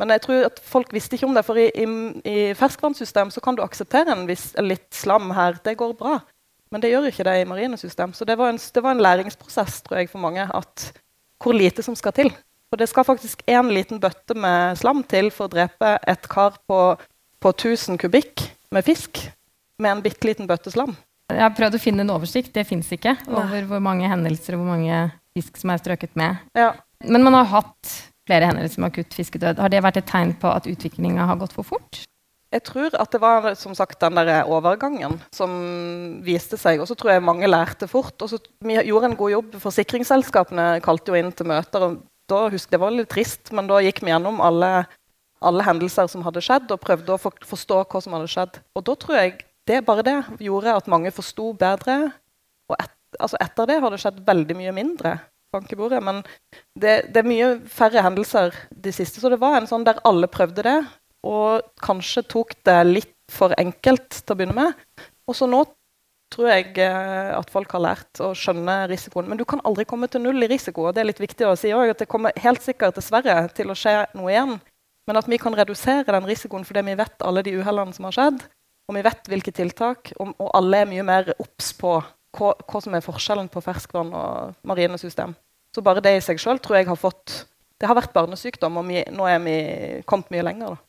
men 0.02 0.16
jeg 0.16 0.24
tror 0.24 0.48
at 0.48 0.62
folk 0.66 0.90
visste 0.96 1.14
ikke 1.14 1.28
om 1.30 1.38
det, 1.38 1.44
for 1.46 1.60
i, 1.62 1.68
i, 1.70 1.86
i 2.26 2.38
ferskvannssystem 2.58 3.30
så 3.34 3.44
kan 3.46 3.58
du 3.58 3.62
akseptere 3.62 4.16
en 4.16 4.26
viss, 4.30 4.50
litt 4.58 4.90
slam 4.98 5.30
her. 5.38 5.60
Det 5.62 5.78
går 5.78 5.94
bra. 6.00 6.18
Men 6.74 6.82
det 6.84 6.90
gjør 6.92 7.12
ikke 7.12 7.28
det 7.28 7.36
i 7.44 7.48
marine 7.48 7.78
system. 7.78 8.16
Så 8.18 8.26
det 8.26 8.40
var, 8.40 8.50
en, 8.50 8.58
det 8.58 8.84
var 8.84 8.96
en 8.96 9.04
læringsprosess 9.06 9.84
tror 9.86 10.02
jeg, 10.02 10.10
for 10.10 10.24
mange. 10.24 10.50
at 10.50 10.90
Hvor 11.44 11.54
lite 11.54 11.86
som 11.86 11.96
skal 11.96 12.18
til. 12.18 12.34
For 12.68 12.82
det 12.82 12.90
skal 12.90 13.06
faktisk 13.08 13.46
én 13.48 13.70
liten 13.72 14.02
bøtte 14.02 14.34
med 14.36 14.76
slam 14.82 15.06
til 15.08 15.30
for 15.32 15.48
å 15.48 15.54
drepe 15.54 15.94
et 16.02 16.26
kar 16.28 16.58
på 16.68 16.82
på 17.44 17.54
1000 17.54 18.00
kubikk 18.02 18.44
med 18.74 18.86
fisk 18.86 19.22
med 19.82 19.92
en 19.92 20.04
bitte 20.06 20.28
liten 20.28 20.50
bøtte 20.50 20.74
slam. 20.74 20.96
Jeg 21.28 21.44
har 21.44 21.56
prøvd 21.56 21.76
å 21.76 21.82
finne 21.82 22.06
en 22.06 22.14
oversikt, 22.14 22.54
det 22.56 22.66
fins 22.70 22.90
ikke, 22.96 23.18
over 23.28 23.66
hvor 23.68 23.82
mange 23.84 24.08
hendelser 24.10 24.56
og 24.56 24.64
hvor 24.64 24.78
mange 24.78 25.00
fisk 25.38 25.60
som 25.60 25.74
er 25.74 25.82
strøket 25.82 26.16
med. 26.18 26.40
Ja. 26.58 26.72
Men 27.06 27.26
man 27.26 27.36
har 27.36 27.50
hatt 27.52 27.98
flere 28.28 28.50
hendelser 28.50 28.82
med 28.82 28.94
akutt 28.94 29.16
fiskedød. 29.16 29.60
Har 29.62 29.72
det 29.72 29.84
vært 29.84 30.00
et 30.02 30.08
tegn 30.10 30.34
på 30.40 30.50
at 30.50 30.70
utviklinga 30.70 31.28
har 31.30 31.40
gått 31.40 31.56
for 31.56 31.68
fort? 31.68 32.02
Jeg 32.48 32.64
tror 32.64 32.96
at 32.96 33.12
det 33.12 33.20
var 33.20 33.50
som 33.60 33.74
sagt, 33.76 34.00
den 34.00 34.16
der 34.16 34.48
overgangen 34.48 35.18
som 35.36 35.52
viste 36.24 36.60
seg. 36.60 36.80
Og 36.80 36.88
så 36.88 36.96
tror 36.96 37.14
jeg 37.14 37.26
mange 37.28 37.50
lærte 37.50 37.90
fort. 37.92 38.16
Og 38.24 38.32
så 38.32 38.40
vi 38.64 38.78
gjorde 38.88 39.12
en 39.12 39.18
god 39.20 39.34
jobb. 39.34 39.58
Forsikringsselskapene 39.64 40.70
kalte 40.86 41.12
jo 41.12 41.20
inn 41.20 41.34
til 41.36 41.50
møter. 41.52 41.84
og 41.84 42.06
da 42.28 42.48
husk, 42.52 42.70
Det 42.70 42.80
var 42.80 42.92
litt 42.92 43.10
trist, 43.10 43.52
men 43.52 43.68
da 43.68 43.80
gikk 43.84 44.02
vi 44.04 44.12
gjennom 44.12 44.42
alle 44.44 44.88
alle 45.46 45.66
hendelser 45.66 46.10
som 46.12 46.24
hadde 46.26 46.44
skjedd, 46.44 46.72
og 46.74 46.82
prøvde 46.84 47.16
å 47.16 47.22
forstå 47.22 47.84
hva 47.86 48.02
som 48.04 48.16
hadde 48.18 48.30
skjedd. 48.32 48.60
Og 48.78 48.86
da 48.88 48.96
tror 49.00 49.20
jeg 49.20 49.34
det 49.68 49.82
bare 49.86 50.06
det 50.06 50.18
gjorde 50.44 50.76
at 50.80 50.92
mange 50.92 51.12
forsto 51.16 51.52
bedre. 51.58 51.98
Og 52.72 52.78
et, 52.80 52.94
altså 53.20 53.40
etter 53.44 53.70
det 53.70 53.82
har 53.84 53.94
det 53.94 54.00
skjedd 54.04 54.22
veldig 54.28 54.58
mye 54.60 54.76
mindre. 54.76 55.18
Bankebordet, 55.54 56.02
men 56.04 56.22
det, 56.76 57.08
det, 57.14 57.22
er 57.22 57.28
mye 57.28 57.52
færre 57.72 58.04
hendelser 58.04 58.56
de 58.72 58.92
siste. 58.96 59.22
Så 59.22 59.32
det 59.32 59.40
var 59.42 59.60
en 59.60 59.70
sånn 59.70 59.86
der 59.88 60.02
alle 60.08 60.28
prøvde 60.32 60.66
det, 60.66 60.80
og 61.28 61.64
kanskje 61.84 62.26
tok 62.28 62.56
det 62.68 62.80
litt 62.88 63.16
for 63.32 63.56
enkelt 63.60 64.22
til 64.22 64.36
å 64.36 64.38
begynne 64.40 64.58
med. 64.58 65.06
Og 65.28 65.36
så 65.36 65.48
nå 65.50 65.64
tror 66.34 66.50
jeg 66.52 66.74
eh, 66.84 67.32
at 67.36 67.52
folk 67.52 67.72
har 67.76 67.84
lært 67.84 68.22
å 68.24 68.34
skjønne 68.36 68.82
risikoen. 68.92 69.28
Men 69.32 69.40
du 69.40 69.46
kan 69.48 69.64
aldri 69.68 69.88
komme 69.88 70.10
til 70.12 70.24
null 70.24 70.44
i 70.44 70.50
risiko. 70.52 70.88
og 70.88 70.96
Det 70.96 71.04
er 71.04 71.10
litt 71.10 71.24
viktig 71.24 71.48
å 71.48 71.56
si 71.60 71.72
òg, 71.76 71.94
at 71.94 72.04
det 72.04 72.10
kommer 72.12 72.36
helt 72.44 72.64
sikkert 72.64 73.00
dessverre 73.00 73.46
til 73.56 73.72
å 73.72 73.78
skje 73.78 74.02
noe 74.18 74.34
igjen. 74.34 74.58
Men 75.08 75.20
at 75.22 75.28
vi 75.32 75.40
kan 75.40 75.56
redusere 75.56 76.06
den 76.12 76.28
risikoen 76.28 76.66
fordi 76.68 76.84
vi 76.90 76.98
vet 77.00 77.24
alle 77.26 77.44
de 77.46 77.56
uhellene 77.60 77.96
som 77.96 78.08
har 78.10 78.16
skjedd, 78.16 78.42
og 78.88 78.96
vi 78.96 79.04
vet 79.04 79.30
hvilke 79.32 79.54
tiltak, 79.56 80.14
og, 80.20 80.34
og 80.40 80.52
alle 80.56 80.84
er 80.84 80.90
mye 80.90 81.04
mer 81.08 81.34
obs 81.36 81.74
på 81.80 81.98
hva, 82.38 82.54
hva, 82.54 82.82
som 82.84 82.96
er 82.96 83.04
forskjellen 83.04 83.50
på 83.52 83.64
ferskvann 83.64 84.12
og 84.16 84.58
marine 84.68 85.00
system. 85.00 85.36
Så 85.76 85.84
bare 85.84 86.04
det 86.04 86.18
i 86.18 86.24
seg 86.24 86.40
sjøl 86.42 86.60
tror 86.64 86.80
jeg 86.80 86.88
har 86.88 87.00
fått 87.00 87.44
Det 87.78 87.86
har 87.86 87.94
vært 87.94 88.14
barnesykdom, 88.16 88.80
og 88.80 88.88
vi, 88.90 89.04
nå 89.14 89.28
er 89.30 89.42
vi 89.44 89.58
kommet 90.10 90.32
mye 90.34 90.46
lenger. 90.48 90.72
da. 90.74 90.88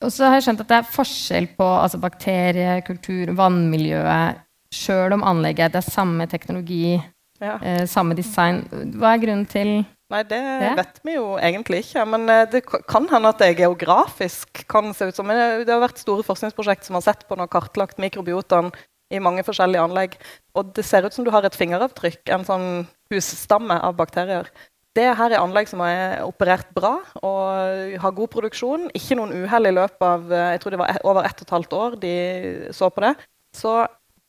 Og 0.00 0.10
så 0.10 0.26
har 0.26 0.38
jeg 0.38 0.48
skjønt 0.48 0.62
at 0.64 0.70
det 0.72 0.78
er 0.80 0.88
forskjell 0.90 1.46
på 1.54 1.66
altså 1.68 2.00
bakteriekultur, 2.02 3.30
vannmiljøet, 3.38 4.40
sjøl 4.74 5.14
om 5.14 5.22
anlegget 5.26 5.74
det 5.74 5.78
er 5.82 5.86
samme 5.86 6.26
teknologi, 6.30 6.96
ja. 7.38 7.58
eh, 7.62 7.84
samme 7.86 8.16
design. 8.18 8.64
Hva 8.96 9.12
er 9.14 9.22
grunnen 9.22 9.46
til 9.50 9.84
Nei, 10.10 10.24
det, 10.26 10.38
det, 10.42 10.70
vet 10.80 10.96
vi 11.06 11.14
jo 11.14 11.26
egentlig 11.38 11.84
ikke. 11.84 12.04
Men 12.10 12.26
eh, 12.32 12.46
det 12.50 12.64
kan 12.66 13.06
hende 13.12 13.30
at 13.30 13.42
det 13.42 13.52
geografisk 13.60 14.64
kan 14.70 14.90
se 14.96 15.10
ut 15.10 15.18
som 15.18 15.30
Det 15.30 15.70
har 15.70 15.84
vært 15.84 16.02
store 16.02 16.26
forskningsprosjekt 16.26 16.88
som 16.88 16.98
har 16.98 17.06
sett 17.06 17.22
på 17.28 17.38
og 17.38 17.52
kartlagt 17.52 18.00
mikrobiotaen 18.02 18.72
i 19.10 19.22
mange 19.22 19.44
forskjellige 19.46 19.84
anlegg. 19.86 20.18
Og 20.58 20.74
det 20.74 20.84
ser 20.86 21.06
ut 21.06 21.14
som 21.14 21.26
du 21.26 21.30
har 21.34 21.46
et 21.46 21.56
fingeravtrykk, 21.58 22.24
en 22.34 22.46
sånn 22.46 22.68
husstamme 23.10 23.78
av 23.86 23.96
bakterier. 23.98 24.50
Det 24.98 25.06
her 25.14 25.30
er 25.30 25.38
anlegg 25.38 25.70
som 25.70 25.82
er 25.86 26.24
operert 26.26 26.72
bra 26.74 26.96
og 27.22 27.94
har 28.02 28.16
god 28.16 28.32
produksjon. 28.32 28.88
Ikke 28.98 29.14
noen 29.18 29.44
uhell 29.44 29.70
i 29.70 29.74
løpet 29.76 30.02
av 30.02 30.26
eh, 30.34 30.48
jeg 30.56 30.64
tror 30.64 30.74
det 30.74 30.82
var 30.82 31.00
over 31.06 31.30
ett 31.30 31.38
og 31.38 31.46
et 31.46 31.56
halvt 31.56 31.78
år 31.78 31.98
de 32.02 32.14
så 32.74 32.90
på 32.90 33.06
det. 33.06 33.14
Så 33.54 33.78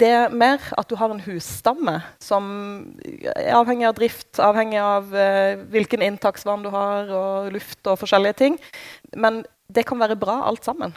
det 0.02 0.10
er 0.10 0.34
mer 0.34 0.64
at 0.78 0.90
du 0.90 0.96
har 0.98 1.14
en 1.14 1.22
husstamme 1.22 2.00
som 2.22 2.48
er 3.06 3.54
avhengig 3.58 3.88
av 3.90 3.96
drift, 4.00 4.32
avhengig 4.42 4.80
av 4.82 5.14
uh, 5.14 5.62
hvilken 5.74 6.04
inntaksvann 6.06 6.66
du 6.66 6.72
har, 6.74 7.12
og 7.14 7.52
luft 7.54 7.86
og 7.86 8.00
forskjellige 8.02 8.40
ting. 8.42 8.60
Men 9.14 9.44
det 9.72 9.86
kan 9.90 10.02
være 10.02 10.20
bra, 10.20 10.42
alt 10.50 10.66
sammen. 10.66 10.96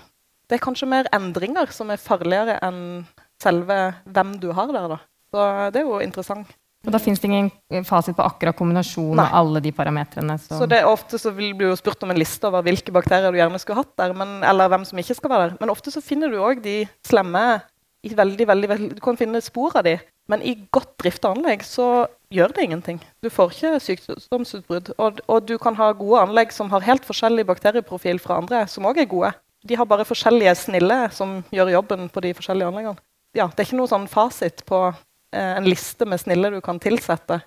Det 0.48 0.58
er 0.58 0.64
kanskje 0.64 0.88
mer 0.90 1.08
endringer 1.14 1.70
som 1.72 1.92
er 1.92 2.00
farligere 2.00 2.58
enn 2.64 3.04
selve 3.42 3.78
hvem 4.04 4.36
du 4.40 4.50
har 4.56 4.72
der. 4.72 4.96
Da. 4.96 5.00
Så 5.34 5.48
det 5.74 5.82
er 5.82 5.88
jo 5.88 6.00
interessant. 6.04 6.52
Og 6.84 6.92
Da 6.92 7.00
fins 7.00 7.20
det 7.20 7.30
ingen 7.30 7.84
fasit 7.88 8.16
på 8.16 8.24
akkurat 8.24 8.56
kombinasjonen 8.58 9.22
av 9.22 9.32
alle 9.40 9.62
de 9.64 9.72
parametrene? 9.72 10.36
Så. 10.36 10.58
så 10.60 10.66
det 10.68 10.82
er 10.82 10.90
Ofte 10.90 11.16
så 11.20 11.32
vil 11.32 11.54
du 11.56 11.64
jo 11.64 11.76
spurt 11.80 12.02
om 12.04 12.12
en 12.12 12.20
liste 12.20 12.44
over 12.44 12.64
hvilke 12.66 12.92
bakterier 12.92 13.32
du 13.32 13.38
gjerne 13.40 13.60
skulle 13.62 13.80
hatt 13.80 13.94
der, 14.00 14.12
men, 14.16 14.42
eller 14.44 14.68
hvem 14.68 14.84
som 14.88 15.00
ikke 15.00 15.16
skal 15.16 15.32
være 15.32 15.46
der. 15.46 15.56
Men 15.62 15.72
ofte 15.72 15.94
så 15.94 16.04
finner 16.04 16.32
du 16.32 16.42
òg 16.44 16.60
de 16.64 16.82
slemme 17.08 17.44
veldig, 18.12 18.46
veldig, 18.48 18.68
veldig, 18.68 18.88
Du 18.98 19.00
kan 19.00 19.16
finne 19.16 19.40
spor 19.40 19.76
av 19.78 19.86
de, 19.86 19.96
men 20.28 20.42
i 20.44 20.56
godt 20.72 20.92
drifta 21.00 21.30
anlegg 21.32 21.64
så 21.64 22.06
gjør 22.34 22.52
det 22.56 22.66
ingenting. 22.66 23.00
Du 23.24 23.30
får 23.32 23.54
ikke 23.54 23.80
sykdomsutbrudd. 23.80 24.92
Og, 24.98 25.20
og, 25.28 25.48
du 25.48 25.56
kan 25.62 25.76
ha 25.78 25.92
gode 25.96 26.20
anlegg 26.26 26.52
som 26.52 26.70
har 26.72 26.84
helt 26.84 27.04
forskjellig 27.06 27.46
bakterieprofil 27.48 28.20
fra 28.20 28.40
andre, 28.42 28.64
som 28.68 28.86
òg 28.88 29.00
er 29.00 29.10
gode. 29.10 29.32
De 29.64 29.78
har 29.80 29.88
bare 29.88 30.04
forskjellige 30.04 30.54
snille 30.60 30.98
som 31.16 31.38
gjør 31.54 31.72
jobben 31.78 32.08
på 32.12 32.24
de 32.24 32.34
forskjellige 32.36 32.68
anleggene. 32.68 33.00
Ja, 33.34 33.48
det 33.48 33.62
er 33.62 33.68
ikke 33.68 33.80
noe 33.80 33.90
sånn 33.90 34.06
fasit 34.10 34.62
på 34.68 34.80
eh, 34.90 35.54
en 35.56 35.66
liste 35.66 36.06
med 36.06 36.20
snille 36.22 36.52
du 36.52 36.60
kan 36.64 36.78
tilsette. 36.82 37.40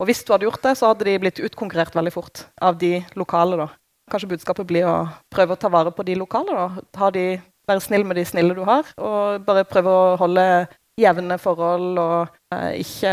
Og 0.00 0.08
hvis 0.08 0.22
du 0.26 0.32
hadde 0.34 0.46
gjort 0.48 0.64
det, 0.64 0.74
så 0.78 0.90
hadde 0.90 1.06
de 1.06 1.18
blitt 1.22 1.40
utkonkurrert 1.42 1.94
veldig 1.96 2.12
fort 2.14 2.44
av 2.60 2.76
de 2.78 3.00
lokale. 3.18 3.58
da. 3.60 3.68
Kanskje 4.10 4.32
budskapet 4.34 4.68
blir 4.68 4.86
å 4.88 4.96
prøve 5.32 5.54
å 5.54 5.60
ta 5.60 5.70
vare 5.72 5.92
på 5.94 6.04
de 6.06 6.16
lokale. 6.18 6.52
da. 6.56 6.84
Ta 6.94 7.10
de 7.14 7.26
være 7.68 7.82
snill 7.84 8.06
med 8.06 8.18
de 8.18 8.24
snille 8.26 8.56
du 8.56 8.62
har, 8.66 8.86
og 8.98 9.44
bare 9.46 9.66
prøve 9.68 9.92
å 9.92 10.14
holde 10.20 10.46
jevne 11.00 11.38
forhold 11.40 12.00
og 12.02 12.32
eh, 12.54 12.80
ikke 12.82 13.12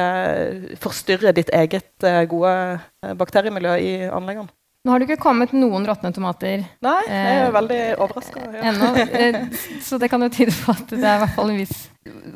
forstyrre 0.82 1.34
ditt 1.36 1.52
eget 1.56 2.08
eh, 2.08 2.26
gode 2.30 2.54
uh, 2.76 3.14
bakteriemiljø 3.20 3.76
i 3.80 3.92
anleggene. 4.10 4.52
Nå 4.84 4.94
har 4.94 5.02
det 5.02 5.10
ikke 5.10 5.24
kommet 5.26 5.52
noen 5.52 5.84
råtne 5.88 6.12
tomater. 6.16 6.64
Nei, 6.84 7.00
jeg 7.08 7.40
er 7.44 7.52
veldig 7.52 7.80
overraska. 8.00 8.44
Ja. 8.56 9.42
så 9.88 10.00
det 10.00 10.08
kan 10.12 10.24
jo 10.24 10.32
tyde 10.32 10.56
på 10.56 10.72
at 10.76 10.94
det 10.94 11.04
er 11.04 11.20
i 11.20 11.24
hvert 11.26 11.36
fall 11.36 11.52
en 11.52 11.60
viss 11.60 11.82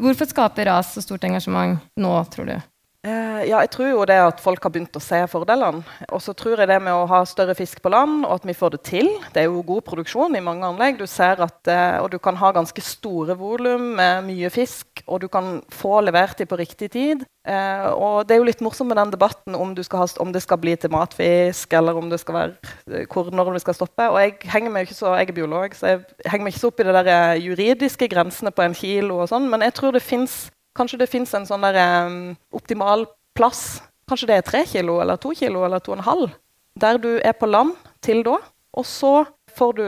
Hvorfor 0.03 0.27
skaper 0.29 0.67
ras 0.67 0.91
så 0.93 1.01
stort 1.01 1.23
engasjement 1.25 1.79
nå, 1.97 2.11
tror 2.33 2.49
du? 2.51 2.55
Eh, 3.03 3.41
ja, 3.49 3.57
jeg 3.59 3.67
tror 3.73 3.89
jo 3.89 4.03
det 4.07 4.15
at 4.15 4.39
folk 4.39 4.63
har 4.63 4.71
begynt 4.71 4.95
å 4.95 5.01
se 5.03 5.17
fordelene. 5.27 5.83
Og 6.15 6.21
så 6.23 6.31
tror 6.39 6.61
jeg 6.61 6.69
det 6.69 6.77
med 6.79 6.95
å 6.95 7.07
ha 7.11 7.19
større 7.27 7.55
fisk 7.57 7.81
på 7.83 7.91
land, 7.91 8.21
og 8.23 8.37
at 8.37 8.45
vi 8.47 8.55
får 8.55 8.77
det 8.77 8.79
til. 8.87 9.09
Det 9.35 9.41
er 9.41 9.49
jo 9.49 9.59
god 9.67 9.83
produksjon 9.89 10.37
i 10.39 10.43
mange 10.43 10.69
anlegg. 10.69 11.01
Du 11.01 11.03
ser 11.11 11.43
at, 11.43 11.59
eh, 11.67 11.97
og 11.99 12.13
du 12.13 12.15
kan 12.23 12.39
ha 12.39 12.53
ganske 12.55 12.79
store 12.79 13.35
volum 13.35 13.97
med 13.99 14.23
mye 14.29 14.51
fisk, 14.53 15.03
og 15.03 15.19
du 15.19 15.27
kan 15.27 15.59
få 15.67 15.99
levert 16.07 16.39
dem 16.39 16.47
på 16.47 16.61
riktig 16.61 16.93
tid. 16.95 17.27
Eh, 17.43 17.89
og 17.91 18.23
det 18.23 18.37
er 18.37 18.39
jo 18.39 18.47
litt 18.47 18.63
morsomt 18.63 18.87
med 18.87 19.01
den 19.01 19.11
debatten 19.11 19.59
om, 19.59 19.75
ha, 19.75 20.07
om, 20.23 20.31
det 20.31 20.45
skal 20.47 20.63
bli 20.63 20.77
til 20.79 20.95
matfisk, 20.95 21.73
eller 21.73 21.99
om 21.99 22.07
det 22.09 22.21
skal 22.23 22.39
være 22.39 23.05
hvor, 23.11 23.35
når 23.35 23.51
det 23.57 23.65
skal 23.67 23.81
stoppe. 23.81 24.07
Og 24.07 24.19
jeg 24.23 24.39
henger 24.47 24.71
meg 24.71 24.87
ikke 24.87 25.01
så, 25.01 25.17
jeg 25.19 25.27
er 25.27 25.35
biolog, 25.43 25.75
så 25.75 25.91
jeg 25.91 26.05
henger 26.23 26.47
meg 26.47 26.55
ikke 26.55 26.63
så 26.63 26.71
opp 26.71 26.79
i 26.79 26.87
de 26.87 26.97
der 27.03 27.35
juridiske 27.35 28.07
grensene 28.07 28.55
på 28.55 28.63
en 28.63 28.73
kilo 28.73 29.19
og 29.19 29.27
sånn, 29.27 29.51
men 29.51 29.67
jeg 29.67 29.75
tror 29.75 29.91
det 29.91 30.07
fins 30.07 30.45
Kanskje 30.77 31.01
det 31.03 31.09
fins 31.11 31.33
en 31.37 31.45
sånn 31.49 31.65
der, 31.65 31.79
um, 32.07 32.33
optimal 32.55 33.05
plass. 33.37 33.81
Kanskje 34.09 34.29
det 34.29 34.39
er 34.39 34.47
tre 34.47 34.63
kilo 34.69 34.99
eller 35.03 35.19
to 35.21 35.33
kilo 35.37 35.63
eller 35.65 35.83
to 35.83 35.93
og 35.93 35.99
en 35.99 36.07
halv. 36.07 36.33
Der 36.79 36.97
du 37.01 37.11
er 37.19 37.35
på 37.37 37.49
land 37.49 37.75
til 38.01 38.23
da. 38.25 38.39
Og 38.73 38.85
så 38.89 39.21
får 39.53 39.75
du 39.77 39.83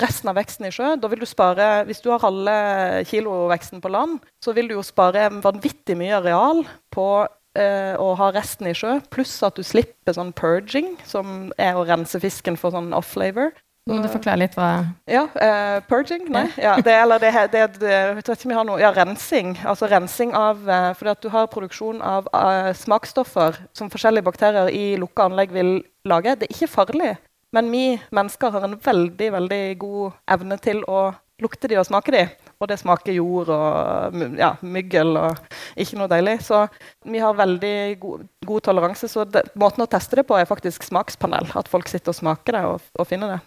resten 0.00 0.30
av 0.32 0.38
veksten 0.38 0.68
i 0.68 0.72
sjø. 0.72 0.94
Da 1.00 1.10
vil 1.12 1.20
du 1.20 1.28
spare, 1.28 1.84
Hvis 1.84 2.00
du 2.00 2.10
har 2.10 2.22
halve 2.24 3.04
kiloveksten 3.04 3.82
på 3.84 3.92
land, 3.92 4.20
så 4.40 4.54
vil 4.56 4.68
du 4.68 4.78
jo 4.78 4.86
spare 4.86 5.28
vanvittig 5.42 5.96
mye 5.96 6.16
areal 6.16 6.64
på 6.90 7.26
eh, 7.56 7.94
å 8.00 8.14
ha 8.16 8.30
resten 8.32 8.70
i 8.70 8.74
sjø, 8.74 9.00
pluss 9.12 9.42
at 9.42 9.56
du 9.56 9.62
slipper 9.62 10.16
sånn 10.16 10.32
purging, 10.32 10.96
som 11.04 11.52
er 11.58 11.76
å 11.76 11.84
rense 11.84 12.20
fisken 12.20 12.56
for 12.56 12.72
sånn 12.72 12.94
off-flavor. 12.96 13.52
Må 13.88 13.96
du 14.04 14.10
forklare 14.12 14.42
litt 14.42 14.56
hva 14.58 14.68
Ja, 15.08 15.24
uh, 15.32 15.78
purging? 15.88 16.26
Nei. 16.32 16.46
Ja, 16.60 16.76
det, 16.84 16.92
eller 16.94 17.22
det, 17.22 17.32
det, 17.52 17.62
det, 17.80 17.94
jeg 18.18 18.26
tror 18.26 18.36
ikke 18.36 18.50
vi 18.50 18.58
har 18.58 18.66
noe 18.68 18.82
Ja, 18.82 18.92
rensing. 18.94 19.54
Altså 19.64 19.88
rensing 19.90 20.34
av 20.36 20.60
uh, 20.68 20.90
Fordi 20.98 21.14
at 21.14 21.24
du 21.24 21.30
har 21.32 21.48
produksjon 21.52 22.02
av 22.04 22.28
uh, 22.34 22.70
smaksstoffer 22.76 23.58
som 23.76 23.90
forskjellige 23.92 24.26
bakterier 24.28 24.70
i 24.74 24.94
lukka 25.00 25.30
anlegg 25.30 25.54
vil 25.56 25.72
lage. 26.08 26.36
Det 26.38 26.48
er 26.48 26.54
ikke 26.54 26.70
farlig, 26.76 27.14
men 27.56 27.72
vi 27.72 27.84
mennesker 28.14 28.54
har 28.54 28.68
en 28.68 28.78
veldig, 28.84 29.32
veldig 29.34 29.64
god 29.80 30.14
evne 30.36 30.60
til 30.62 30.84
å 30.88 31.10
lukte 31.40 31.68
de 31.68 31.78
og 31.80 31.88
smake 31.88 32.14
de. 32.14 32.24
Og 32.60 32.68
det 32.68 32.76
smaker 32.80 33.16
jord 33.16 33.48
og 33.54 34.24
ja, 34.36 34.52
myggel 34.60 35.16
og 35.16 35.38
ikke 35.80 35.96
noe 35.96 36.10
deilig. 36.12 36.36
Så 36.44 36.66
vi 37.08 37.22
har 37.22 37.36
veldig 37.38 37.76
god, 38.02 38.26
god 38.46 38.66
toleranse. 38.66 39.08
Så 39.08 39.24
det, 39.24 39.46
måten 39.60 39.84
å 39.84 39.88
teste 39.90 40.20
det 40.20 40.26
på 40.28 40.36
er 40.36 40.48
faktisk 40.48 40.84
smakspanel. 40.84 41.48
At 41.56 41.70
folk 41.72 41.88
sitter 41.88 42.12
og 42.12 42.20
smaker 42.20 42.58
det 42.58 42.66
og, 42.68 42.90
og 43.00 43.08
finner 43.08 43.36
det. 43.36 43.40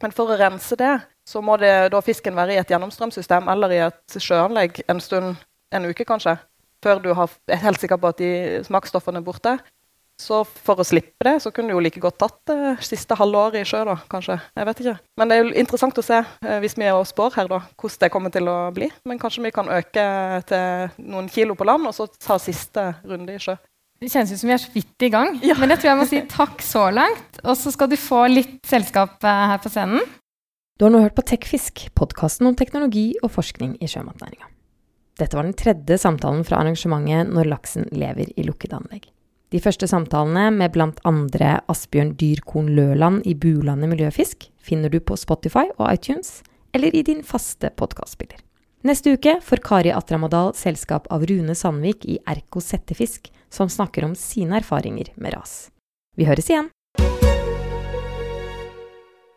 Men 0.00 0.14
for 0.16 0.32
å 0.32 0.38
rense 0.40 0.76
det, 0.80 0.94
så 1.28 1.42
må 1.44 1.56
det, 1.60 1.72
da 1.92 2.00
fisken 2.04 2.36
være 2.38 2.56
i 2.56 2.60
et 2.60 2.70
gjennomstrømsystem 2.72 3.50
eller 3.52 3.74
i 3.74 3.82
et 3.84 4.16
sjøanlegg 4.16 4.82
en 4.88 5.02
stund, 5.04 5.34
en 5.74 5.90
uke 5.90 6.06
kanskje, 6.08 6.38
før 6.82 7.02
du 7.04 7.12
har, 7.14 7.30
er 7.50 7.60
helt 7.62 7.82
sikker 7.82 8.00
på 8.00 8.10
at 8.10 8.22
de 8.22 8.32
smaksstoffene 8.66 9.20
er 9.20 9.26
borte. 9.26 9.58
Så 10.20 10.42
for 10.44 10.80
å 10.80 10.84
slippe 10.84 11.24
det, 11.24 11.38
så 11.40 11.48
kunne 11.54 11.72
du 11.72 11.78
jo 11.78 11.80
like 11.80 12.00
godt 12.02 12.18
tatt 12.20 12.50
det 12.50 12.74
siste 12.84 13.16
halve 13.16 13.40
året 13.40 13.62
i 13.62 13.68
sjø, 13.68 13.80
da, 13.88 13.94
kanskje. 14.10 14.36
Jeg 14.58 14.68
vet 14.68 14.82
ikke. 14.82 14.96
Men 15.16 15.30
det 15.30 15.36
er 15.36 15.40
jo 15.40 15.54
interessant 15.62 16.00
å 16.00 16.04
se, 16.04 16.18
eh, 16.44 16.58
hvis 16.60 16.76
vi 16.76 16.84
er 16.84 16.98
og 16.98 17.08
spår 17.08 17.38
her, 17.38 17.48
da, 17.48 17.62
hvordan 17.80 18.02
det 18.02 18.10
kommer 18.12 18.34
til 18.34 18.50
å 18.52 18.58
bli. 18.76 18.90
Men 19.08 19.20
kanskje 19.22 19.46
vi 19.46 19.54
kan 19.56 19.70
øke 19.72 20.04
til 20.50 21.06
noen 21.08 21.30
kilo 21.32 21.56
på 21.56 21.68
land, 21.68 21.88
og 21.88 21.96
så 21.96 22.08
ta 22.20 22.36
siste 22.42 22.90
runde 23.00 23.32
i 23.32 23.40
sjø. 23.40 23.56
Det 24.00 24.08
kjennes 24.08 24.30
ut 24.32 24.40
som 24.40 24.48
vi 24.48 24.54
er 24.54 24.60
så 24.62 24.70
vidt 24.72 25.04
i 25.04 25.10
gang. 25.12 25.34
Ja. 25.44 25.58
Men 25.60 25.74
jeg 25.74 25.82
tror 25.82 25.90
jeg 25.90 26.00
må 26.00 26.06
si 26.08 26.20
takk 26.32 26.62
så 26.64 26.86
langt. 26.88 27.42
Og 27.44 27.52
så 27.60 27.68
skal 27.74 27.90
du 27.92 27.98
få 28.00 28.22
litt 28.32 28.62
selskap 28.64 29.20
eh, 29.28 29.42
her 29.52 29.60
på 29.60 29.68
scenen. 29.68 30.00
Du 30.80 30.86
har 30.86 30.94
nå 30.94 31.02
hørt 31.02 31.18
på 31.18 31.26
Tekfisk, 31.28 31.82
podkasten 31.92 32.48
om 32.48 32.56
teknologi 32.56 33.10
og 33.20 33.34
forskning 33.34 33.74
i 33.76 33.90
sjømatnæringa. 33.92 34.48
Dette 35.20 35.36
var 35.36 35.44
den 35.44 35.52
tredje 35.52 36.00
samtalen 36.00 36.46
fra 36.48 36.62
arrangementet 36.62 37.28
Når 37.28 37.52
laksen 37.52 37.90
lever 37.92 38.32
i 38.40 38.48
lukkede 38.48 38.80
anlegg. 38.80 39.10
De 39.52 39.60
første 39.60 39.84
samtalene 39.90 40.48
med 40.54 40.72
bl.a. 40.72 41.52
Asbjørn 41.68 42.14
Dyrkorn 42.16 42.72
Løland 42.72 43.26
i 43.28 43.34
Bulandet 43.36 43.92
Miljøfisk 43.92 44.48
finner 44.64 44.88
du 44.88 45.02
på 45.04 45.18
Spotify 45.20 45.66
og 45.76 45.90
iTunes, 45.90 46.38
eller 46.72 46.94
i 46.96 47.04
din 47.04 47.20
faste 47.26 47.68
podkastspiller. 47.76 48.40
Neste 48.82 49.12
uke 49.12 49.40
får 49.44 49.60
Kari 49.60 49.90
Atramadal 49.92 50.54
selskap 50.56 51.06
av 51.12 51.26
Rune 51.28 51.54
Sandvik 51.54 52.04
i 52.08 52.18
Erko 52.24 52.62
Settefisk, 52.64 53.28
som 53.52 53.68
snakker 53.68 54.06
om 54.06 54.14
sine 54.16 54.56
erfaringer 54.56 55.12
med 55.20 55.34
ras. 55.36 55.68
Vi 56.16 56.24
høres 56.24 56.48
igjen! 56.48 56.70